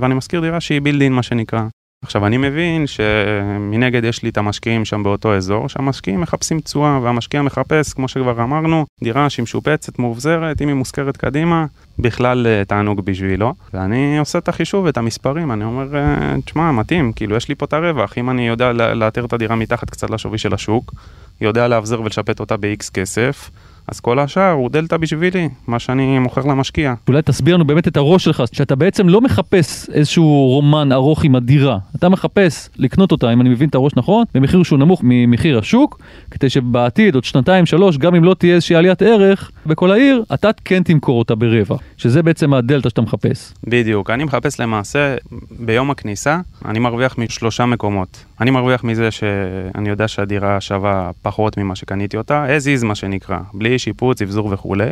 ואני 0.00 0.14
משכיר 0.14 0.40
דירה 0.40 0.60
שהיא 0.60 0.80
בילדין 0.80 1.12
מה 1.12 1.22
שנקרא. 1.22 1.62
עכשיו 2.02 2.26
אני 2.26 2.36
מבין 2.36 2.86
שמנגד 2.86 4.04
יש 4.04 4.22
לי 4.22 4.28
את 4.28 4.38
המשקיעים 4.38 4.84
שם 4.84 5.02
באותו 5.02 5.36
אזור, 5.36 5.68
שהמשקיעים 5.68 6.20
מחפשים 6.20 6.60
תשואה 6.60 6.98
והמשקיע 7.02 7.42
מחפש, 7.42 7.92
כמו 7.92 8.08
שכבר 8.08 8.42
אמרנו, 8.42 8.86
דירה 9.02 9.30
שהיא 9.30 9.42
משופצת, 9.42 9.98
מאובזרת, 9.98 10.62
אם 10.62 10.68
היא 10.68 10.76
מושכרת 10.76 11.16
קדימה, 11.16 11.66
בכלל 11.98 12.46
אה, 12.46 12.64
תענוג 12.64 13.00
בשבילו. 13.00 13.54
ואני 13.74 14.18
עושה 14.18 14.38
את 14.38 14.48
החישוב 14.48 14.84
ואת 14.84 14.96
המספרים, 14.96 15.52
אני 15.52 15.64
אומר, 15.64 15.96
אה, 15.96 16.34
תשמע, 16.44 16.72
מתאים, 16.72 17.12
כאילו 17.12 17.36
יש 17.36 17.48
לי 17.48 17.54
פה 17.54 17.64
את 17.64 17.72
הרווח, 17.72 18.18
אם 18.18 18.30
אני 18.30 18.48
יודע 18.48 18.72
לאתר 18.72 19.24
את 19.24 19.32
הדירה 19.32 19.56
מתחת 19.56 19.90
קצת 19.90 20.10
לשווי 20.10 20.38
של 20.38 20.54
השוק, 20.54 20.94
יודע 21.40 21.68
לאבזר 21.68 22.00
ולשפט 22.00 22.40
אותה 22.40 22.56
ב-X 22.56 22.90
כסף, 22.94 23.50
אז 23.88 24.00
כל 24.00 24.18
השאר 24.18 24.50
הוא 24.50 24.70
דלתא 24.70 24.96
בשבילי, 24.96 25.48
מה 25.66 25.78
שאני 25.78 26.18
מוכר 26.18 26.40
למשקיע. 26.40 26.94
אולי 27.08 27.22
תסביר 27.22 27.54
לנו 27.54 27.64
באמת 27.64 27.88
את 27.88 27.96
הראש 27.96 28.24
שלך, 28.24 28.42
שאתה 28.52 28.76
בעצם 28.76 29.08
לא 29.08 29.20
מחפש 29.20 29.90
איזשהו 29.92 30.46
רומן 30.48 30.92
ארוך 30.92 31.24
עם 31.24 31.36
הדירה, 31.36 31.78
אתה 31.96 32.08
מחפש 32.08 32.68
לקנות 32.76 33.12
אותה, 33.12 33.32
אם 33.32 33.40
אני 33.40 33.48
מבין 33.48 33.68
את 33.68 33.74
הראש 33.74 33.92
נכון, 33.96 34.24
במחיר 34.34 34.62
שהוא 34.62 34.78
נמוך 34.78 35.00
ממחיר 35.04 35.58
השוק, 35.58 35.98
כדי 36.30 36.50
שבעתיד, 36.50 37.14
עוד 37.14 37.24
שנתיים, 37.24 37.66
שלוש, 37.66 37.98
גם 37.98 38.14
אם 38.14 38.24
לא 38.24 38.34
תהיה 38.34 38.54
איזושהי 38.54 38.76
עליית 38.76 39.02
ערך 39.02 39.50
בכל 39.66 39.90
העיר, 39.90 40.24
אתה 40.34 40.50
כן 40.64 40.82
תמכור 40.82 41.18
אותה 41.18 41.34
ברבע, 41.34 41.76
שזה 41.96 42.22
בעצם 42.22 42.54
הדלתא 42.54 42.88
שאתה 42.88 43.00
מחפש. 43.00 43.52
בדיוק, 43.64 44.10
אני 44.10 44.24
מחפש 44.24 44.60
למעשה, 44.60 45.16
ביום 45.50 45.90
הכניסה, 45.90 46.40
אני 46.64 46.78
מרוויח 46.78 47.18
משלושה 47.18 47.66
מקומות. 47.66 48.24
אני 48.40 48.50
מרוויח 48.50 48.84
מזה 48.84 49.10
שאני 49.10 49.88
יודע 49.88 50.08
שהדירה 50.08 50.60
שווה 50.60 51.10
פחות 51.22 51.58
ממה 51.58 51.76
שקניתי 51.76 52.16
אותה, 52.16 52.46
as 52.46 52.80
is 52.80 52.84
מה 52.86 52.94
שנקרא, 52.94 53.38
בלי 53.54 53.71
שיפוץ, 53.78 54.22
אבזור 54.22 54.48
וכולי. 54.52 54.90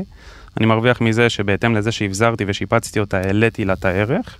אני 0.56 0.66
מרוויח 0.66 1.00
מזה 1.00 1.30
שבהתאם 1.30 1.74
לזה 1.74 1.92
שהבזרתי 1.92 2.44
ושיפצתי 2.46 3.00
אותה, 3.00 3.18
העליתי 3.18 3.64
לה 3.64 3.72
את 3.72 3.84
הערך. 3.84 4.38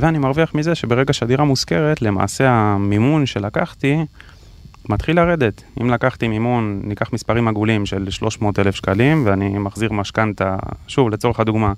ואני 0.00 0.18
מרוויח 0.18 0.54
מזה 0.54 0.74
שברגע 0.74 1.12
שהדירה 1.12 1.44
מושכרת, 1.44 2.02
למעשה 2.02 2.50
המימון 2.50 3.26
שלקחתי 3.26 3.96
מתחיל 4.88 5.16
לרדת. 5.16 5.62
אם 5.80 5.90
לקחתי 5.90 6.28
מימון, 6.28 6.80
ניקח 6.84 7.12
מספרים 7.12 7.48
עגולים 7.48 7.86
של 7.86 8.10
300 8.10 8.58
אלף 8.58 8.74
שקלים, 8.74 9.22
ואני 9.26 9.58
מחזיר 9.58 9.92
משכנתה, 9.92 10.56
שוב, 10.88 11.10
לצורך 11.10 11.40
הדוגמה, 11.40 11.72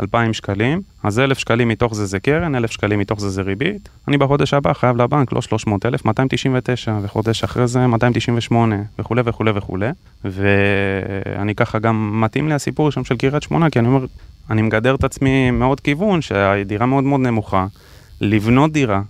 2,000 0.00 0.32
שקלים, 0.32 0.80
אז 1.02 1.18
1,000 1.18 1.38
שקלים 1.38 1.68
מתוך 1.68 1.94
זה 1.94 2.06
זה 2.06 2.20
קרן, 2.20 2.54
1,000 2.54 2.70
שקלים 2.70 2.98
מתוך 2.98 3.20
זה 3.20 3.30
זה 3.30 3.42
ריבית. 3.42 3.88
אני 4.08 4.18
בחודש 4.18 4.54
הבא 4.54 4.72
חייב 4.72 4.96
לבנק 4.96 5.32
לא 5.32 5.42
300 5.42 5.86
אלף, 5.86 6.04
299, 6.04 6.98
וחודש 7.02 7.44
אחרי 7.44 7.66
זה 7.66 7.86
298, 7.86 8.76
וכולי 8.98 9.22
וכולי 9.24 9.50
וכולי. 9.54 9.90
ואני 10.24 11.54
ככה 11.54 11.78
גם 11.78 12.20
מתאים 12.20 12.48
לי 12.48 12.54
הסיפור 12.54 12.90
שם 12.90 13.04
של 13.04 13.16
קריית 13.16 13.42
שמונה, 13.42 13.70
כי 13.70 13.78
אני 13.78 13.88
אומר, 13.88 14.06
אני 14.50 14.62
מגדר 14.62 14.94
את 14.94 15.04
עצמי 15.04 15.50
מאוד 15.50 15.80
כיוון, 15.80 16.22
שהדירה 16.22 16.86
מאוד 16.86 17.04
מאוד 17.04 17.20
נמוכה. 17.20 17.66
לבנות 18.20 18.72
דירה 18.72 19.02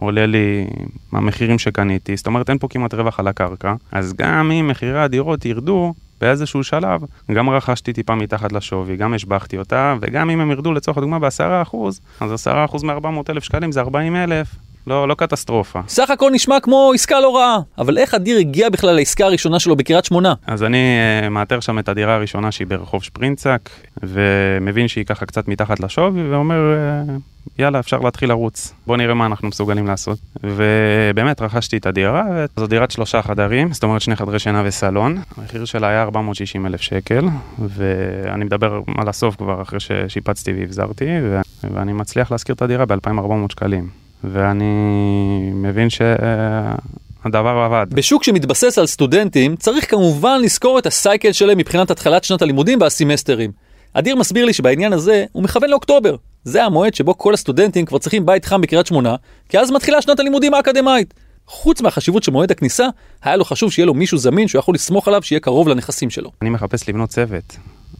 עולה 0.00 0.26
לי 0.26 0.66
המחירים 1.12 1.58
שקניתי, 1.58 2.16
זאת 2.16 2.26
אומרת 2.26 2.50
אין 2.50 2.58
פה 2.58 2.68
כמעט 2.68 2.94
רווח 2.94 3.20
על 3.20 3.28
הקרקע, 3.28 3.74
אז 3.92 4.14
גם 4.16 4.50
אם 4.50 4.68
מחירי 4.68 5.00
הדירות 5.00 5.44
ירדו 5.44 5.94
באיזשהו 6.20 6.64
שלב, 6.64 7.00
גם 7.32 7.50
רכשתי 7.50 7.92
טיפה 7.92 8.14
מתחת 8.14 8.52
לשווי, 8.52 8.96
גם 8.96 9.14
השבחתי 9.14 9.58
אותה, 9.58 9.94
וגם 10.00 10.30
אם 10.30 10.40
הם 10.40 10.50
ירדו 10.50 10.72
לצורך 10.72 10.98
הדוגמה 10.98 11.18
בעשרה 11.18 11.62
אחוז, 11.62 12.00
אז 12.20 12.32
עשרה 12.32 12.64
אחוז 12.64 12.84
מ-400 12.84 13.30
אלף 13.30 13.44
שקלים 13.44 13.72
זה 13.72 13.80
40 13.80 14.16
אלף, 14.16 14.54
לא, 14.86 15.08
לא 15.08 15.14
קטסטרופה. 15.14 15.80
סך 15.88 16.10
הכל 16.10 16.30
נשמע 16.30 16.60
כמו 16.60 16.92
עסקה 16.94 17.20
לא 17.20 17.36
רעה, 17.36 17.58
אבל 17.78 17.98
איך 17.98 18.14
אדיר 18.14 18.38
הגיע 18.38 18.68
בכלל 18.68 18.96
לעסקה 18.96 19.24
הראשונה 19.24 19.60
שלו 19.60 19.76
בקריית 19.76 20.04
שמונה? 20.04 20.34
אז 20.46 20.62
אני 20.62 20.98
uh, 21.26 21.28
מאתר 21.28 21.60
שם 21.60 21.78
את 21.78 21.88
הדירה 21.88 22.14
הראשונה 22.14 22.52
שהיא 22.52 22.66
ברחוב 22.66 23.02
שפרינצק, 23.02 23.70
ומבין 24.02 24.88
שהיא 24.88 25.04
ככה 25.04 25.26
קצת 25.26 25.48
מתחת 25.48 25.80
לשווי, 25.80 26.30
ואומר, 26.30 26.74
uh, 27.06 27.10
יאללה, 27.58 27.78
אפשר 27.78 27.98
להתחיל 27.98 28.28
לרוץ, 28.28 28.74
בוא 28.86 28.96
נראה 28.96 29.14
מה 29.14 29.26
אנחנו 29.26 29.48
מסוגלים 29.48 29.86
לעשות. 29.86 30.18
ובאמת 30.44 31.42
רכשתי 31.42 31.76
את 31.76 31.86
הדירה, 31.86 32.24
וזו 32.56 32.66
דירת 32.66 32.90
שלושה 32.90 33.22
חדרים, 33.22 33.72
זאת 33.72 33.82
אומרת 33.82 34.00
שני 34.00 34.16
חדרי 34.16 34.38
שינה 34.38 34.62
וסלון. 34.64 35.18
המחיר 35.36 35.64
שלה 35.64 35.88
היה 35.88 36.02
460 36.02 36.66
אלף 36.66 36.80
שקל, 36.80 37.24
ואני 37.58 38.44
מדבר 38.44 38.80
על 38.98 39.08
הסוף 39.08 39.36
כבר 39.36 39.62
אחרי 39.62 39.80
ששיפצתי 39.80 40.52
והבזרתי, 40.52 41.04
ו... 41.22 41.40
ואני 41.74 41.92
מצליח 41.92 42.32
להשכיר 42.32 42.54
את 42.54 42.62
הדירה 42.62 42.86
ב-2400 42.86 43.52
שקלים. 43.52 43.88
ואני 44.24 45.50
מבין 45.54 45.88
שהדבר 45.90 47.48
עבד. 47.48 47.86
בשוק 47.90 48.24
שמתבסס 48.24 48.78
על 48.78 48.86
סטודנטים, 48.86 49.56
צריך 49.56 49.90
כמובן 49.90 50.40
לזכור 50.42 50.78
את 50.78 50.86
הסייקל 50.86 51.32
שלהם 51.32 51.58
מבחינת 51.58 51.90
התחלת 51.90 52.24
שנת 52.24 52.42
הלימודים 52.42 52.80
והסמסטרים. 52.80 53.50
אדיר 53.94 54.16
מסביר 54.16 54.44
לי 54.44 54.52
שבעניין 54.52 54.92
הזה 54.92 55.24
הוא 55.32 55.42
מכוון 55.42 55.70
לאוקטובר. 55.70 56.16
זה 56.44 56.64
המועד 56.64 56.94
שבו 56.94 57.18
כל 57.18 57.34
הסטודנטים 57.34 57.86
כבר 57.86 57.98
צריכים 57.98 58.26
בית 58.26 58.44
חם 58.44 58.60
בקריית 58.60 58.86
שמונה, 58.86 59.16
כי 59.48 59.58
אז 59.58 59.70
מתחילה 59.70 60.02
שנת 60.02 60.20
הלימודים 60.20 60.54
האקדמאית. 60.54 61.14
חוץ 61.46 61.80
מהחשיבות 61.80 62.22
של 62.22 62.32
מועד 62.32 62.50
הכניסה, 62.50 62.86
היה 63.22 63.36
לו 63.36 63.44
חשוב 63.44 63.72
שיהיה 63.72 63.86
לו 63.86 63.94
מישהו 63.94 64.18
זמין 64.18 64.48
שהוא 64.48 64.58
יכול 64.58 64.74
לסמוך 64.74 65.08
עליו 65.08 65.22
שיהיה 65.22 65.40
קרוב 65.40 65.68
לנכסים 65.68 66.10
שלו. 66.10 66.30
אני 66.42 66.50
מחפש 66.50 66.88
לבנות 66.88 67.10
צוות. 67.10 67.56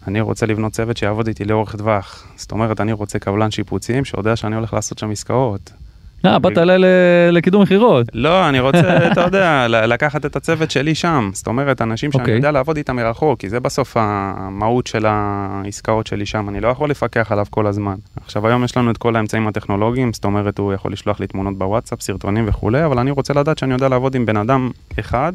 אני 0.07 0.21
רוצה 0.21 0.47
לבנות 0.47 0.73
צוות 0.73 0.97
שיעבוד 0.97 1.29
איתי 1.29 1.45
לאורך 1.45 1.77
טווח. 1.77 2.27
זאת 2.37 2.53
אומרת, 2.53 2.81
אני 2.81 2.93
רוצה 2.93 3.19
קבלן 3.19 3.51
שיפוצים 3.51 4.05
שיודע 4.05 4.37
שאני 4.37 4.57
הולך 4.57 4.75
לעשות 4.75 4.99
שם 4.99 5.11
עסקאות. 5.11 5.71
אה, 6.25 6.39
באת 6.39 6.59
אליי 6.59 6.79
לקידום 7.33 7.63
מכירות. 7.63 8.07
לא, 8.15 8.49
אני 8.49 8.61
רוצה, 8.61 8.97
אתה 9.13 9.21
יודע, 9.21 9.67
לקחת 9.69 10.27
את 10.27 10.37
הצוות 10.37 10.71
שלי 10.71 10.95
שם. 10.95 11.31
זאת 11.33 11.47
אומרת, 11.47 11.83
אנשים 11.83 12.13
שאני. 12.13 12.23
אוקיי. 12.23 12.35
יודע 12.35 12.51
לעבוד 12.51 12.77
איתם 12.77 12.97
מרחוק, 12.97 13.41
כי 13.41 13.49
זה 13.49 13.61
בסוף 13.61 13.97
המהות 13.97 14.87
של 14.87 15.07
העסקאות 15.09 16.07
שלי 16.07 16.27
שם, 16.27 16.49
אני 16.49 16.61
לא 16.61 16.69
יכול 16.69 16.91
לפקח 16.91 17.33
עליו 17.33 17.47
כל 17.51 17.67
הזמן. 17.67 17.95
עכשיו, 18.25 18.47
היום 18.47 18.65
יש 18.65 18.77
לנו 18.77 18.91
את 18.91 18.97
כל 18.97 19.17
האמצעים 19.17 19.49
הטכנולוגיים, 19.49 20.13
זאת 20.13 20.25
אומרת, 20.25 20.59
הוא 20.59 20.73
יכול 20.73 20.93
לשלוח 20.93 21.21
לי 21.21 21.27
תמונות 21.27 21.59
בוואטסאפ, 21.59 22.03
סרטונים 22.03 22.49
וכולי, 22.49 22.85
אבל 22.85 22.99
אני 22.99 23.11
רוצה 23.11 23.35
לדעת 23.35 23.59
שאני 23.59 23.73
יודע 23.73 23.89
לעבוד 23.89 24.15
עם 24.15 24.27
בן 24.27 24.37
אדם 24.37 24.71
אחד. 25.01 25.33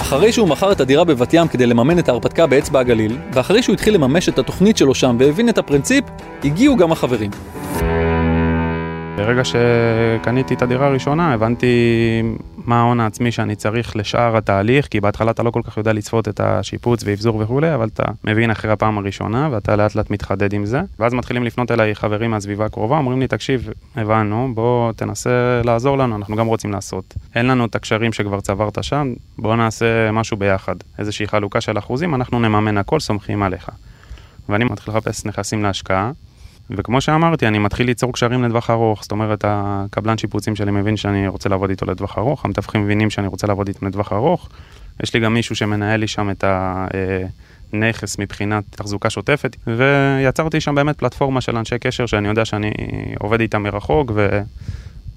אחרי 0.00 0.32
שהוא 0.32 0.48
מכר 0.48 0.72
את 0.72 0.80
הדירה 0.80 1.04
בבת 1.04 1.34
ים 1.34 1.48
כדי 1.48 1.66
לממן 1.66 1.98
את 1.98 2.08
ההרפתקה 2.08 2.46
באצבע 2.46 2.80
הגליל, 2.80 3.18
ואחרי 3.32 3.62
שהוא 3.62 3.74
התחיל 3.74 3.94
לממש 3.94 4.28
את 4.28 4.38
התוכנית 4.38 4.76
שלו 4.76 4.94
שם 4.94 5.16
והבין 5.20 5.48
את 5.48 5.58
הפרינציפ, 5.58 6.04
הגיעו 6.44 6.76
גם 6.76 6.92
החברים. 6.92 7.30
ברגע 9.18 9.42
שקניתי 9.44 10.54
את 10.54 10.62
הדירה 10.62 10.86
הראשונה, 10.86 11.32
הבנתי 11.32 11.66
מה 12.56 12.80
ההון 12.80 13.00
העצמי 13.00 13.32
שאני 13.32 13.56
צריך 13.56 13.96
לשאר 13.96 14.36
התהליך, 14.36 14.86
כי 14.86 15.00
בהתחלה 15.00 15.30
אתה 15.30 15.42
לא 15.42 15.50
כל 15.50 15.60
כך 15.64 15.76
יודע 15.76 15.92
לצפות 15.92 16.28
את 16.28 16.40
השיפוץ 16.40 17.02
ואבזור 17.04 17.36
וכולי, 17.36 17.74
אבל 17.74 17.88
אתה 17.94 18.02
מבין 18.24 18.50
אחרי 18.50 18.70
הפעם 18.70 18.98
הראשונה, 18.98 19.48
ואתה 19.52 19.76
לאט 19.76 19.94
לאט 19.94 20.10
מתחדד 20.10 20.52
עם 20.52 20.66
זה. 20.66 20.80
ואז 20.98 21.14
מתחילים 21.14 21.44
לפנות 21.44 21.70
אליי 21.70 21.94
חברים 21.94 22.30
מהסביבה 22.30 22.64
הקרובה, 22.64 22.96
אומרים 22.96 23.20
לי, 23.20 23.26
תקשיב, 23.26 23.68
הבנו, 23.96 24.50
בוא 24.54 24.92
תנסה 24.92 25.60
לעזור 25.64 25.98
לנו, 25.98 26.16
אנחנו 26.16 26.36
גם 26.36 26.46
רוצים 26.46 26.72
לעשות. 26.72 27.14
אין 27.34 27.46
לנו 27.46 27.64
את 27.64 27.74
הקשרים 27.74 28.12
שכבר 28.12 28.40
צברת 28.40 28.84
שם, 28.84 29.12
בוא 29.38 29.56
נעשה 29.56 30.12
משהו 30.12 30.36
ביחד. 30.36 30.74
איזושהי 30.98 31.26
חלוקה 31.26 31.60
של 31.60 31.78
אחוזים, 31.78 32.14
אנחנו 32.14 32.40
נממן 32.40 32.78
הכל, 32.78 33.00
סומכים 33.00 33.42
עליך. 33.42 33.70
ואני 34.48 34.64
מתחיל 34.64 34.94
לחפש 34.94 35.24
נכסים 35.24 35.62
להשקעה. 35.62 36.10
וכמו 36.70 37.00
שאמרתי, 37.00 37.48
אני 37.48 37.58
מתחיל 37.58 37.86
ליצור 37.86 38.12
קשרים 38.12 38.44
לטווח 38.44 38.70
ארוך, 38.70 39.02
זאת 39.02 39.12
אומרת, 39.12 39.44
הקבלן 39.48 40.18
שיפוצים 40.18 40.56
שלי 40.56 40.70
מבין 40.70 40.96
שאני 40.96 41.28
רוצה 41.28 41.48
לעבוד 41.48 41.70
איתו 41.70 41.86
לטווח 41.86 42.18
ארוך, 42.18 42.44
המתווכים 42.44 42.84
מבינים 42.84 43.10
שאני 43.10 43.26
רוצה 43.26 43.46
לעבוד 43.46 43.68
איתו 43.68 43.86
לטווח 43.86 44.12
ארוך. 44.12 44.48
יש 45.02 45.14
לי 45.14 45.20
גם 45.20 45.34
מישהו 45.34 45.56
שמנהל 45.56 46.00
לי 46.00 46.08
שם 46.08 46.30
את 46.30 46.44
הנכס 47.72 48.18
מבחינת 48.18 48.64
תחזוקה 48.70 49.10
שוטפת, 49.10 49.56
ויצרתי 49.66 50.60
שם 50.60 50.74
באמת 50.74 50.98
פלטפורמה 50.98 51.40
של 51.40 51.56
אנשי 51.56 51.78
קשר 51.78 52.06
שאני 52.06 52.28
יודע 52.28 52.44
שאני 52.44 52.72
עובד 53.18 53.40
איתם 53.40 53.62
מרחוק 53.62 54.12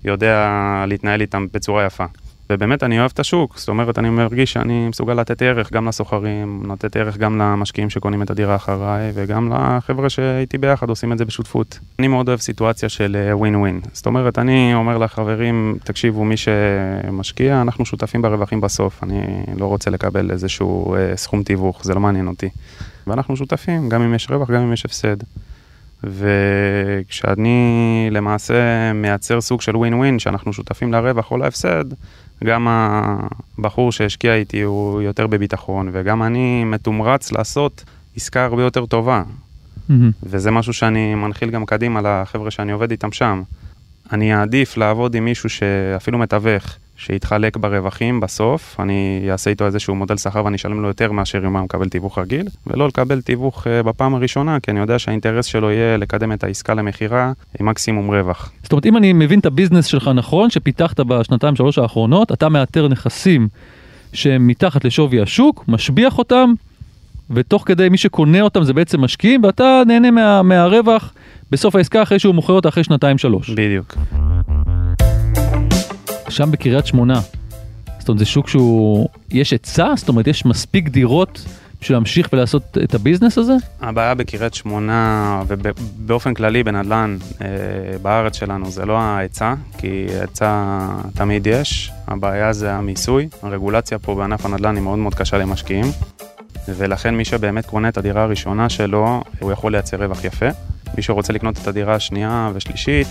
ויודע 0.03 0.83
להתנהל 0.87 1.21
איתם 1.21 1.47
בצורה 1.53 1.85
יפה. 1.85 2.05
ובאמת 2.51 2.83
אני 2.83 2.99
אוהב 2.99 3.11
את 3.13 3.19
השוק, 3.19 3.57
זאת 3.57 3.69
אומרת 3.69 3.99
אני 3.99 4.09
מרגיש 4.09 4.53
שאני 4.53 4.87
מסוגל 4.87 5.13
לתת 5.13 5.41
ערך 5.41 5.71
גם 5.71 5.87
לסוחרים, 5.87 6.63
לתת 6.71 6.95
ערך 6.95 7.17
גם 7.17 7.37
למשקיעים 7.37 7.89
שקונים 7.89 8.21
את 8.21 8.29
הדירה 8.29 8.55
אחריי, 8.55 9.11
וגם 9.13 9.53
לחבר'ה 9.53 10.09
שאיתי 10.09 10.57
ביחד 10.57 10.89
עושים 10.89 11.13
את 11.13 11.17
זה 11.17 11.25
בשותפות. 11.25 11.79
אני 11.99 12.07
מאוד 12.07 12.27
אוהב 12.27 12.39
סיטואציה 12.39 12.89
של 12.89 13.17
ווין 13.31 13.55
uh, 13.55 13.57
ווין, 13.57 13.81
זאת 13.93 14.05
אומרת 14.05 14.39
אני 14.39 14.73
אומר 14.73 14.97
לחברים, 14.97 15.77
תקשיבו 15.83 16.25
מי 16.25 16.35
שמשקיע, 16.37 17.61
אנחנו 17.61 17.85
שותפים 17.85 18.21
ברווחים 18.21 18.61
בסוף, 18.61 19.03
אני 19.03 19.21
לא 19.57 19.65
רוצה 19.65 19.91
לקבל 19.91 20.31
איזשהו 20.31 20.95
uh, 20.95 21.17
סכום 21.17 21.43
תיווך, 21.43 21.83
זה 21.83 21.93
לא 21.93 21.99
מעניין 21.99 22.27
אותי. 22.27 22.49
ואנחנו 23.07 23.37
שותפים, 23.37 23.89
גם 23.89 24.01
אם 24.01 24.13
יש 24.13 24.29
רווח, 24.29 24.51
גם 24.51 24.61
אם 24.61 24.73
יש 24.73 24.85
הפסד. 24.85 25.17
וכשאני 26.03 28.07
למעשה 28.11 28.93
מייצר 28.93 29.41
סוג 29.41 29.61
של 29.61 29.77
ווין 29.77 29.93
ווין, 29.93 30.19
שאנחנו 30.19 30.53
שותפים 30.53 30.93
לרווח 30.93 31.31
או 31.31 31.37
להפסד, 31.37 31.85
גם 32.43 32.67
הבחור 32.69 33.91
שהשקיע 33.91 34.35
איתי 34.35 34.61
הוא 34.61 35.01
יותר 35.01 35.27
בביטחון, 35.27 35.89
וגם 35.91 36.23
אני 36.23 36.63
מתומרץ 36.63 37.31
לעשות 37.31 37.83
עסקה 38.15 38.45
הרבה 38.45 38.63
יותר 38.63 38.85
טובה. 38.85 39.23
Mm-hmm. 39.23 39.93
וזה 40.23 40.51
משהו 40.51 40.73
שאני 40.73 41.15
מנחיל 41.15 41.49
גם 41.49 41.65
קדימה 41.65 42.01
לחבר'ה 42.01 42.51
שאני 42.51 42.71
עובד 42.71 42.91
איתם 42.91 43.11
שם. 43.11 43.41
אני 44.11 44.35
אעדיף 44.35 44.77
לעבוד 44.77 45.15
עם 45.15 45.25
מישהו 45.25 45.49
שאפילו 45.49 46.17
מתווך, 46.17 46.75
שיתחלק 47.05 47.57
ברווחים 47.57 48.19
בסוף, 48.19 48.75
אני 48.79 49.27
אעשה 49.31 49.49
איתו 49.49 49.65
איזשהו 49.65 49.95
מודל 49.95 50.17
שכר 50.17 50.45
ואני 50.45 50.55
אשלם 50.55 50.81
לו 50.81 50.87
יותר 50.87 51.11
מאשר 51.11 51.37
אם 51.37 51.55
הוא 51.55 51.63
מקבל 51.63 51.89
תיווך 51.89 52.17
רגיל, 52.17 52.47
ולא 52.67 52.87
לקבל 52.87 53.21
תיווך 53.21 53.67
אה, 53.67 53.83
בפעם 53.83 54.15
הראשונה, 54.15 54.59
כי 54.59 54.71
אני 54.71 54.79
יודע 54.79 54.99
שהאינטרס 54.99 55.45
שלו 55.45 55.71
יהיה 55.71 55.97
לקדם 55.97 56.31
את 56.31 56.43
העסקה 56.43 56.73
למכירה 56.73 57.31
עם 57.59 57.65
מקסימום 57.65 58.11
רווח. 58.11 58.51
זאת 58.63 58.71
אומרת, 58.71 58.85
אם 58.85 58.97
אני 58.97 59.13
מבין 59.13 59.39
את 59.39 59.45
הביזנס 59.45 59.85
שלך 59.85 60.11
נכון, 60.15 60.49
שפיתחת 60.49 60.99
בשנתיים 60.99 61.55
שלוש 61.55 61.77
האחרונות, 61.77 62.31
אתה 62.31 62.49
מאתר 62.49 62.87
נכסים 62.87 63.47
שהם 64.13 64.47
מתחת 64.47 64.85
לשווי 64.85 65.21
השוק, 65.21 65.65
משביח 65.67 66.17
אותם, 66.17 66.53
ותוך 67.29 67.63
כדי 67.65 67.89
מי 67.89 67.97
שקונה 67.97 68.41
אותם 68.41 68.63
זה 68.63 68.73
בעצם 68.73 69.01
משקיעים, 69.01 69.43
ואתה 69.43 69.81
נהנה 69.87 70.11
מה, 70.11 70.41
מהרווח 70.41 71.13
בסוף 71.51 71.75
העסקה 71.75 72.03
אחרי 72.03 72.19
שהוא 72.19 72.35
מוכר 72.35 72.53
אותה 72.53 72.69
אחרי 72.69 72.83
שנתיים 72.83 73.17
שלוש. 73.17 73.49
בדיוק. 73.49 73.95
שם 76.31 76.51
בקריית 76.51 76.85
שמונה, 76.85 77.21
זאת 77.99 78.09
אומרת 78.09 78.19
זה 78.19 78.25
שוק 78.25 78.47
שהוא, 78.47 79.09
יש 79.31 79.51
היצע? 79.51 79.93
זאת 79.95 80.09
אומרת 80.09 80.27
יש 80.27 80.45
מספיק 80.45 80.89
דירות 80.89 81.45
בשביל 81.81 81.95
להמשיך 81.95 82.29
ולעשות 82.33 82.77
את 82.83 82.95
ה 82.95 83.00
business 83.00 83.37
הזה? 83.37 83.53
הבעיה 83.81 84.15
בקריית 84.15 84.53
שמונה 84.53 85.41
ובאופן 85.47 86.33
כללי 86.33 86.63
בנדל"ן 86.63 87.17
אה, 87.41 87.47
בארץ 88.01 88.35
שלנו 88.35 88.71
זה 88.71 88.85
לא 88.85 88.97
ההיצע, 88.97 89.53
כי 89.77 90.05
היצע 90.21 90.87
תמיד 91.15 91.47
יש, 91.47 91.91
הבעיה 92.07 92.53
זה 92.53 92.73
המיסוי, 92.73 93.29
הרגולציה 93.41 93.99
פה 93.99 94.15
בענף 94.15 94.45
הנדל"ן 94.45 94.75
היא 94.75 94.83
מאוד 94.83 94.99
מאוד 94.99 95.15
קשה 95.15 95.37
למשקיעים. 95.37 95.85
ולכן 96.67 97.15
מי 97.15 97.25
שבאמת 97.25 97.65
קונה 97.65 97.89
את 97.89 97.97
הדירה 97.97 98.23
הראשונה 98.23 98.69
שלו, 98.69 99.23
הוא 99.39 99.51
יכול 99.51 99.71
לייצר 99.71 100.03
רווח 100.03 100.23
יפה. 100.23 100.49
מי 100.97 101.03
שרוצה 101.03 101.33
לקנות 101.33 101.57
את 101.57 101.67
הדירה 101.67 101.95
השנייה 101.95 102.51
ושלישית, 102.53 103.07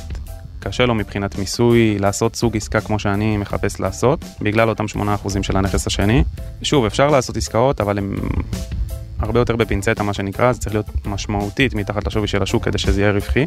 קשה 0.61 0.87
לו 0.87 0.95
מבחינת 0.95 1.39
מיסוי 1.39 1.99
לעשות 1.99 2.37
סוג 2.37 2.57
עסקה 2.57 2.81
כמו 2.81 2.99
שאני 2.99 3.37
מחפש 3.37 3.81
לעשות, 3.81 4.25
בגלל 4.41 4.69
אותם 4.69 4.85
8% 4.85 5.43
של 5.43 5.57
הנכס 5.57 5.87
השני. 5.87 6.25
שוב, 6.63 6.85
אפשר 6.85 7.11
לעשות 7.11 7.37
עסקאות, 7.37 7.81
אבל 7.81 7.99
הם 7.99 8.15
הרבה 9.19 9.41
יותר 9.41 9.57
בפינצטה 9.57 10.03
מה 10.03 10.13
שנקרא, 10.13 10.53
זה 10.53 10.61
צריך 10.61 10.75
להיות 10.75 11.07
משמעותית 11.07 11.75
מתחת 11.75 12.07
לשווי 12.07 12.27
של 12.27 12.43
השוק 12.43 12.65
כדי 12.65 12.79
שזה 12.79 13.01
יהיה 13.01 13.13
רווחי. 13.13 13.47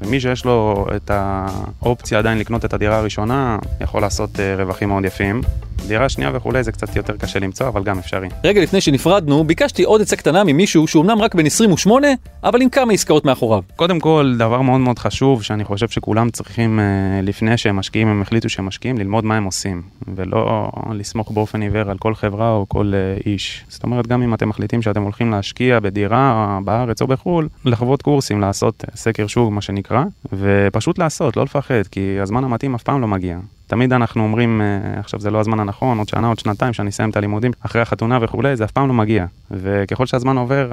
ומי 0.00 0.20
שיש 0.20 0.44
לו 0.44 0.86
את 0.96 1.10
האופציה 1.14 2.18
עדיין 2.18 2.38
לקנות 2.38 2.64
את 2.64 2.74
הדירה 2.74 2.98
הראשונה, 2.98 3.58
יכול 3.80 4.00
לעשות 4.00 4.40
אה, 4.40 4.56
רווחים 4.56 4.88
מאוד 4.88 5.04
יפים. 5.04 5.40
דירה 5.88 6.08
שנייה 6.08 6.30
וכולי 6.34 6.62
זה 6.62 6.72
קצת 6.72 6.96
יותר 6.96 7.16
קשה 7.16 7.38
למצוא, 7.38 7.68
אבל 7.68 7.82
גם 7.82 7.98
אפשרי. 7.98 8.28
רגע 8.44 8.62
לפני 8.62 8.80
שנפרדנו, 8.80 9.44
ביקשתי 9.44 9.82
עוד 9.82 10.00
עצה 10.00 10.16
קטנה 10.16 10.44
ממישהו 10.44 10.86
שהוא 10.86 11.04
אמנם 11.04 11.18
רק 11.22 11.34
בן 11.34 11.46
28, 11.46 12.08
אבל 12.44 12.62
עם 12.62 12.68
כמה 12.68 12.92
עסקאות 12.92 13.24
מאחוריו. 13.24 13.62
קודם 13.76 14.00
כל, 14.00 14.34
דבר 14.38 14.62
מאוד 14.62 14.80
מאוד 14.80 14.98
חשוב, 14.98 15.42
שאני 15.42 15.64
חושב 15.64 15.88
שכולם 15.88 16.30
צריכים, 16.30 16.80
אה, 16.80 16.84
לפני 17.22 17.58
שהם 17.58 17.76
משקיעים, 17.76 18.08
הם 18.08 18.22
החליטו 18.22 18.48
שהם 18.48 18.66
משקיעים, 18.66 18.98
ללמוד 18.98 19.24
מה 19.24 19.36
הם 19.36 19.44
עושים, 19.44 19.82
ולא 20.14 20.70
לסמוך 20.92 21.30
באופן 21.30 21.62
עיוור 21.62 21.90
על 21.90 21.98
כל 21.98 22.14
חברה 22.14 22.52
או 22.52 22.64
כל 22.68 22.92
אה, 22.94 23.30
איש. 23.32 23.64
זאת 23.68 23.82
אומרת, 23.82 24.06
גם 24.06 24.22
אם 24.22 24.34
אתם 24.34 24.48
מחליטים 24.48 24.82
שאתם 24.82 25.02
הולכים 25.02 25.30
להשקיע 25.30 25.80
בדירה 25.80 26.58
בארץ 26.64 27.02
או 27.02 27.06
בחו"ל, 27.06 27.48
לחוות 27.64 28.02
קורסים, 28.02 28.40
לעשות 28.40 28.84
אה, 28.88 28.96
סקר 28.96 29.26
שוק, 29.26 29.52
מה 29.52 29.60
שנקרא, 29.60 30.04
ופשוט 30.32 30.98
לעשות, 30.98 31.36
לא 31.36 31.42
לפחד, 31.42 31.82
כי 31.90 32.20
הזמן 32.22 32.44
המתאים 32.44 32.74
אף 32.74 32.82
פעם 32.82 33.00
לא 33.00 33.08
מגיע. 33.08 33.38
תמיד 33.66 33.92
אנחנו 33.92 34.22
אומרים, 34.22 34.60
אה, 34.60 35.00
עכשיו 35.00 35.20
זה 35.20 35.30
לא 35.30 35.40
הזמן 35.40 35.60
הנכון, 35.60 35.98
עוד 35.98 36.08
שנה, 36.08 36.28
עוד 36.28 36.38
שנתיים, 36.38 36.72
שאני 36.72 36.90
אסיים 36.90 37.10
את 37.10 37.16
הלימודים, 37.16 37.50
אחרי 37.60 37.82
החתונה 37.82 38.18
וכולי, 38.22 38.56
זה 38.56 38.64
אף 38.64 38.70
פעם 38.70 38.88
לא 38.88 38.94
מגיע. 38.94 39.26
וככל 39.50 40.06
שהזמן 40.06 40.36
עובר, 40.36 40.70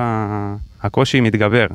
הקושי 0.82 1.22
מתגבר. 1.22 1.68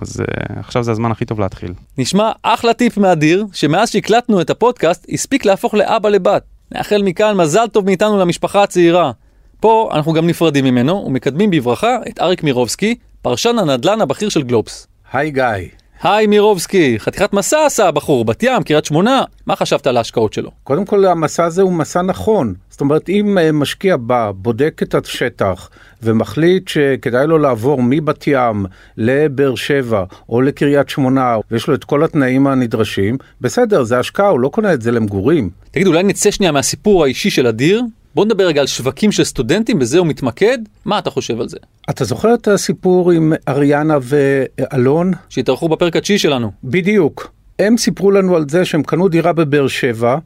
אז 0.00 0.20
אה, 0.20 0.58
עכשיו 0.58 0.82
זה 0.82 0.90
הזמן 0.90 1.10
הכי 1.10 1.24
טוב 1.24 1.40
להתחיל. 1.40 1.72
נשמע 1.98 2.32
אחלה 2.42 2.74
טיפ 2.74 2.98
מאדיר, 2.98 3.46
שמאז 3.52 3.90
שהקלטנו 3.90 4.40
את 4.40 4.50
הפודקאסט, 4.50 5.06
הספיק 5.12 5.44
להפוך 5.44 5.74
לאבא 5.74 6.08
לבת. 6.08 6.42
נאחל 6.72 7.02
מכאן 7.02 7.36
מזל 7.36 7.66
טוב 7.72 7.86
מאיתנו 7.86 8.18
למשפחה 8.18 8.62
הצעירה. 8.62 9.12
פה 9.60 9.90
אנחנו 9.94 10.12
גם 10.12 10.26
נפרדים 10.26 10.64
ממנו 10.64 11.04
ומקדמים 11.06 11.50
בברכה 11.50 11.96
את 12.08 12.20
אריק 12.20 12.42
מירובסקי, 12.42 12.94
פרשן 13.22 13.58
הנדל"ן 13.58 14.00
הבכיר 14.00 14.28
של 14.28 14.42
גלובס. 14.42 14.86
היי 15.12 15.30
גיא. 15.30 15.79
היי 16.02 16.26
מירובסקי, 16.26 16.98
חתיכת 16.98 17.32
מסע 17.32 17.66
עשה 17.66 17.88
הבחור, 17.88 18.24
בת 18.24 18.42
ים, 18.42 18.62
קריית 18.62 18.84
שמונה, 18.84 19.22
מה 19.46 19.56
חשבת 19.56 19.86
על 19.86 19.96
ההשקעות 19.96 20.32
שלו? 20.32 20.50
קודם 20.64 20.84
כל 20.84 21.04
המסע 21.04 21.44
הזה 21.44 21.62
הוא 21.62 21.72
מסע 21.72 22.02
נכון, 22.02 22.54
זאת 22.70 22.80
אומרת 22.80 23.08
אם 23.08 23.38
אה, 23.38 23.52
משקיע 23.52 23.96
בא, 23.96 24.30
בודק 24.34 24.80
את 24.82 24.94
השטח 24.94 25.70
ומחליט 26.02 26.68
שכדאי 26.68 27.26
לו 27.26 27.38
לעבור 27.38 27.80
מבת 27.82 28.24
ים 28.26 28.66
לבאר 28.96 29.54
שבע 29.54 30.04
או 30.28 30.40
לקריית 30.40 30.88
שמונה 30.88 31.36
ויש 31.50 31.66
לו 31.66 31.74
את 31.74 31.84
כל 31.84 32.04
התנאים 32.04 32.46
הנדרשים, 32.46 33.18
בסדר, 33.40 33.82
זה 33.82 33.98
השקעה, 33.98 34.28
הוא 34.28 34.40
לא 34.40 34.48
קונה 34.48 34.72
את 34.72 34.82
זה 34.82 34.90
למגורים. 34.90 35.50
תגיד, 35.70 35.86
אולי 35.86 36.02
נצא 36.02 36.30
שנייה 36.30 36.52
מהסיפור 36.52 37.04
האישי 37.04 37.30
של 37.30 37.46
אדיר, 37.46 37.82
בוא 38.14 38.24
נדבר 38.24 38.46
רגע 38.46 38.60
על 38.60 38.66
שווקים 38.66 39.12
של 39.12 39.24
סטודנטים, 39.24 39.78
בזה 39.78 39.98
הוא 39.98 40.06
מתמקד, 40.06 40.58
מה 40.84 40.98
אתה 40.98 41.10
חושב 41.10 41.40
על 41.40 41.48
זה? 41.48 41.56
אתה 41.90 42.04
זוכר 42.04 42.34
את 42.34 42.48
הסיפור 42.48 43.10
עם 43.10 43.32
אריאנה 43.48 43.98
ואלון? 44.02 45.12
שהתארחו 45.28 45.68
בפרק 45.68 45.96
התשיעי 45.96 46.18
שלנו. 46.18 46.50
בדיוק. 46.64 47.32
הם 47.58 47.76
סיפרו 47.76 48.10
לנו 48.10 48.36
על 48.36 48.44
זה 48.48 48.64
שהם 48.64 48.82
קנו 48.82 49.08
דירה 49.08 49.32
בבאר 49.32 49.68
שבע, 49.68 50.18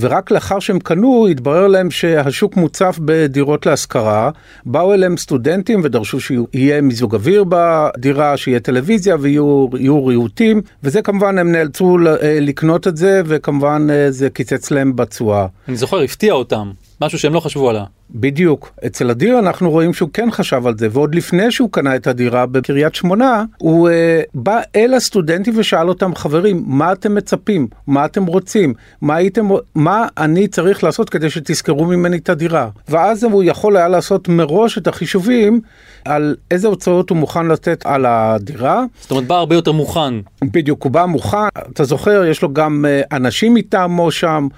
ורק 0.00 0.30
לאחר 0.30 0.58
שהם 0.58 0.78
קנו 0.78 1.26
התברר 1.26 1.66
להם 1.66 1.90
שהשוק 1.90 2.56
מוצף 2.56 2.98
בדירות 3.04 3.66
להשכרה, 3.66 4.30
באו 4.66 4.94
אליהם 4.94 5.16
סטודנטים 5.16 5.80
ודרשו 5.84 6.20
שיהיה 6.20 6.80
מיזוג 6.80 7.14
אוויר 7.14 7.44
בדירה, 7.48 8.36
שיהיה 8.36 8.60
טלוויזיה 8.60 9.16
ויהיו 9.20 10.06
ריהוטים, 10.06 10.62
וזה 10.82 11.02
כמובן 11.02 11.38
הם 11.38 11.52
נאלצו 11.52 11.98
לקנות 12.22 12.88
את 12.88 12.96
זה 12.96 13.22
וכמובן 13.26 13.86
זה 14.10 14.30
קיצץ 14.30 14.70
להם 14.70 14.96
בתשואה. 14.96 15.46
אני 15.68 15.76
זוכר, 15.76 16.00
הפתיע 16.00 16.32
אותם. 16.32 16.70
משהו 17.00 17.18
שהם 17.18 17.34
לא 17.34 17.40
חשבו 17.40 17.70
עליו. 17.70 17.82
בדיוק. 18.10 18.72
אצל 18.86 19.10
אדיר 19.10 19.38
אנחנו 19.38 19.70
רואים 19.70 19.94
שהוא 19.94 20.08
כן 20.12 20.30
חשב 20.30 20.66
על 20.66 20.78
זה, 20.78 20.88
ועוד 20.90 21.14
לפני 21.14 21.50
שהוא 21.50 21.68
קנה 21.72 21.96
את 21.96 22.06
הדירה 22.06 22.46
בקריית 22.46 22.94
שמונה, 22.94 23.44
הוא 23.58 23.88
uh, 23.88 23.92
בא 24.34 24.60
אל 24.76 24.94
הסטודנטים 24.94 25.54
ושאל 25.56 25.88
אותם, 25.88 26.14
חברים, 26.14 26.64
מה 26.66 26.92
אתם 26.92 27.14
מצפים? 27.14 27.66
מה 27.86 28.04
אתם 28.04 28.26
רוצים? 28.26 28.74
מה 29.00 29.14
הייתם, 29.14 29.48
מה 29.74 30.06
אני 30.18 30.48
צריך 30.48 30.84
לעשות 30.84 31.10
כדי 31.10 31.30
שתזכרו 31.30 31.84
ממני 31.84 32.16
את 32.16 32.28
הדירה? 32.28 32.68
ואז 32.88 33.24
הוא 33.24 33.42
יכול 33.44 33.76
היה 33.76 33.88
לעשות 33.88 34.28
מראש 34.28 34.78
את 34.78 34.86
החישובים 34.86 35.60
על 36.04 36.36
איזה 36.50 36.68
הוצאות 36.68 37.10
הוא 37.10 37.18
מוכן 37.18 37.46
לתת 37.46 37.86
על 37.86 38.06
הדירה. 38.06 38.84
זאת 39.00 39.10
אומרת, 39.10 39.26
בא 39.26 39.34
הרבה 39.34 39.54
יותר 39.54 39.72
מוכן. 39.72 40.14
בדיוק, 40.44 40.82
הוא 40.82 40.92
בא 40.92 41.04
מוכן. 41.04 41.48
אתה 41.72 41.84
זוכר, 41.84 42.24
יש 42.24 42.42
לו 42.42 42.52
גם 42.52 42.84
uh, 42.84 43.16
אנשים 43.16 43.54
מטעמו 43.54 44.10
שם. 44.10 44.48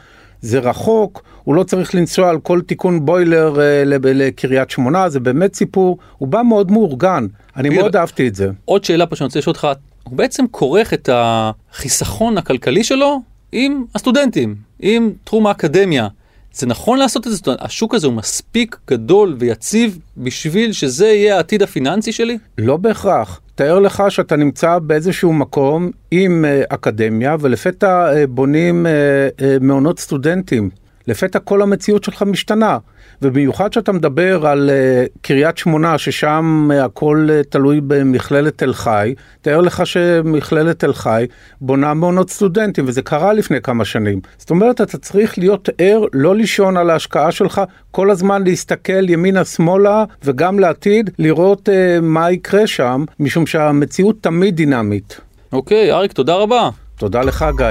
זה 0.42 0.58
רחוק, 0.58 1.22
הוא 1.44 1.54
לא 1.54 1.62
צריך 1.62 1.94
לנסוע 1.94 2.30
על 2.30 2.40
כל 2.40 2.60
תיקון 2.60 3.04
בוילר 3.04 3.60
אה, 3.60 3.82
לקריית 3.84 4.70
שמונה, 4.70 5.08
זה 5.08 5.20
באמת 5.20 5.54
סיפור, 5.54 5.98
הוא 6.18 6.28
בא 6.28 6.42
מאוד 6.42 6.70
מאורגן, 6.70 7.26
אני 7.56 7.70
בגלל, 7.70 7.80
מאוד 7.80 7.96
אהבתי 7.96 8.28
את 8.28 8.34
זה. 8.34 8.50
עוד 8.64 8.84
שאלה 8.84 9.06
פה 9.06 9.16
שאני 9.16 9.26
רוצה 9.26 9.38
לשאול 9.38 9.52
אותך, 9.52 9.68
הוא 10.04 10.16
בעצם 10.16 10.44
כורך 10.50 10.94
את 10.94 11.08
החיסכון 11.12 12.38
הכלכלי 12.38 12.84
שלו 12.84 13.20
עם 13.52 13.84
הסטודנטים, 13.94 14.54
עם 14.80 15.12
תחום 15.24 15.46
האקדמיה. 15.46 16.08
זה 16.54 16.66
נכון 16.66 16.98
לעשות 16.98 17.26
את 17.26 17.32
זה? 17.32 17.38
השוק 17.60 17.94
הזה 17.94 18.06
הוא 18.06 18.14
מספיק 18.14 18.76
גדול 18.90 19.36
ויציב 19.38 19.98
בשביל 20.16 20.72
שזה 20.72 21.06
יהיה 21.06 21.36
העתיד 21.36 21.62
הפיננסי 21.62 22.12
שלי? 22.12 22.38
לא 22.58 22.76
בהכרח. 22.76 23.40
תאר 23.54 23.78
לך 23.78 24.02
שאתה 24.08 24.36
נמצא 24.36 24.78
באיזשהו 24.78 25.32
מקום 25.32 25.90
עם 26.10 26.44
uh, 26.44 26.74
אקדמיה 26.74 27.36
ולפתע 27.40 28.12
uh, 28.12 28.26
בונים 28.26 28.86
uh, 28.86 29.42
מעונות 29.60 29.98
סטודנטים. 29.98 30.70
לפתע 31.06 31.38
כל 31.38 31.62
המציאות 31.62 32.04
שלך 32.04 32.22
משתנה. 32.22 32.78
ובמיוחד 33.22 33.72
שאתה 33.72 33.92
מדבר 33.92 34.46
על 34.46 34.70
uh, 34.70 35.18
קריית 35.22 35.58
שמונה, 35.58 35.98
ששם 35.98 36.68
uh, 36.70 36.84
הכל 36.84 37.28
uh, 37.30 37.50
תלוי 37.50 37.80
במכללת 37.86 38.58
תל 38.58 38.72
חי, 38.72 39.14
תאר 39.40 39.60
לך 39.60 39.86
שמכללת 39.86 40.78
תל 40.78 40.92
חי 40.92 41.26
בונה 41.60 41.94
מעונות 41.94 42.30
סטודנטים, 42.30 42.84
וזה 42.88 43.02
קרה 43.02 43.32
לפני 43.32 43.60
כמה 43.60 43.84
שנים. 43.84 44.20
זאת 44.38 44.50
אומרת, 44.50 44.80
אתה 44.80 44.98
צריך 44.98 45.38
להיות 45.38 45.68
ער, 45.78 46.04
לא 46.12 46.34
לישון 46.34 46.76
על 46.76 46.90
ההשקעה 46.90 47.32
שלך, 47.32 47.60
כל 47.90 48.10
הזמן 48.10 48.44
להסתכל 48.44 49.10
ימינה-שמאלה, 49.10 50.04
וגם 50.24 50.58
לעתיד, 50.58 51.10
לראות 51.18 51.68
uh, 51.68 51.72
מה 52.02 52.30
יקרה 52.30 52.66
שם, 52.66 53.04
משום 53.20 53.46
שהמציאות 53.46 54.16
תמיד 54.20 54.56
דינמית. 54.56 55.20
אוקיי, 55.52 55.92
אריק, 55.92 56.12
תודה 56.12 56.34
רבה. 56.34 56.68
תודה 56.98 57.22
לך, 57.22 57.44
גיא. 57.56 57.66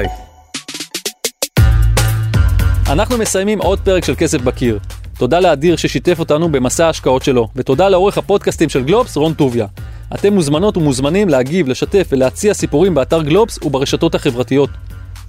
אנחנו 2.91 3.17
מסיימים 3.17 3.59
עוד 3.59 3.79
פרק 3.79 4.05
של 4.05 4.13
כסף 4.15 4.41
בקיר. 4.41 4.79
תודה 5.21 5.39
לאדיר 5.39 5.75
ששיתף 5.75 6.19
אותנו 6.19 6.51
במסע 6.51 6.85
ההשקעות 6.85 7.23
שלו, 7.23 7.47
ותודה 7.55 7.89
לעורך 7.89 8.17
הפודקאסטים 8.17 8.69
של 8.69 8.83
גלובס, 8.83 9.17
רון 9.17 9.33
טוביה. 9.33 9.67
אתם 10.15 10.33
מוזמנות 10.33 10.77
ומוזמנים 10.77 11.29
להגיב, 11.29 11.67
לשתף 11.67 12.07
ולהציע 12.11 12.53
סיפורים 12.53 12.93
באתר 12.93 13.21
גלובס 13.21 13.59
וברשתות 13.63 14.15
החברתיות. 14.15 14.69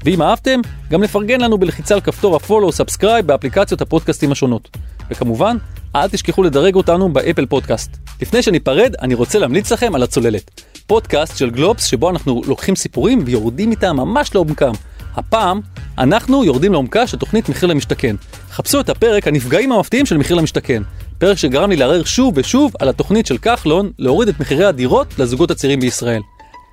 ואם 0.04 0.22
אהבתם, 0.22 0.60
גם 0.90 1.02
לפרגן 1.02 1.40
לנו 1.40 1.58
בלחיצה 1.58 1.94
על 1.94 2.00
כפתור 2.00 2.38
או 2.50 2.72
subscribe 2.72 3.26
באפליקציות 3.26 3.80
הפודקאסטים 3.80 4.32
השונות. 4.32 4.76
וכמובן, 5.10 5.56
אל 5.96 6.08
תשכחו 6.08 6.42
לדרג 6.42 6.74
אותנו 6.74 7.12
באפל 7.12 7.46
פודקאסט. 7.46 7.96
לפני 8.22 8.42
שניפרד, 8.42 8.94
אני 9.02 9.14
רוצה 9.14 9.38
להמליץ 9.38 9.72
לכם 9.72 9.94
על 9.94 10.02
הצוללת. 10.02 10.62
פודקאסט 10.86 11.36
של 11.36 11.50
גלובס 11.50 11.84
שבו 11.84 12.10
אנחנו 12.10 12.42
לוקחים 12.46 12.76
סיפורים 12.76 13.22
ויורדים 13.24 13.70
איתם 13.70 13.96
ממש 13.96 14.34
לעומקם. 14.34 14.72
הפעם, 15.16 15.60
אנחנו 15.98 16.44
יורדים 16.44 16.72
לעומקה 16.72 17.06
של 17.06 17.18
תוכנית 17.18 17.48
מחיר 17.48 17.68
למשתכן. 17.68 18.16
חפשו 18.50 18.80
את 18.80 18.88
הפרק 18.88 19.26
הנפגעים 19.28 19.72
המפתיעים 19.72 20.06
של 20.06 20.16
מחיר 20.16 20.36
למשתכן. 20.36 20.82
פרק 21.18 21.38
שגרם 21.38 21.70
לי 21.70 21.76
לערער 21.76 22.04
שוב 22.04 22.34
ושוב 22.36 22.72
על 22.78 22.88
התוכנית 22.88 23.26
של 23.26 23.38
כחלון 23.38 23.90
להוריד 23.98 24.28
את 24.28 24.40
מחירי 24.40 24.64
הדירות 24.64 25.18
לזוגות 25.18 25.50
הצעירים 25.50 25.80
בישראל. 25.80 26.22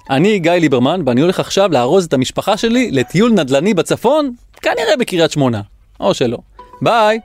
אני 0.09 0.39
גיא 0.39 0.51
ליברמן, 0.51 1.01
ואני 1.05 1.21
הולך 1.21 1.39
עכשיו 1.39 1.71
לארוז 1.71 2.05
את 2.05 2.13
המשפחה 2.13 2.57
שלי 2.57 2.91
לטיול 2.91 3.31
נדל"ני 3.31 3.73
בצפון, 3.73 4.31
כנראה 4.61 4.97
בקריית 4.99 5.31
שמונה. 5.31 5.61
או 5.99 6.13
שלא. 6.13 6.37
ביי! 6.81 7.19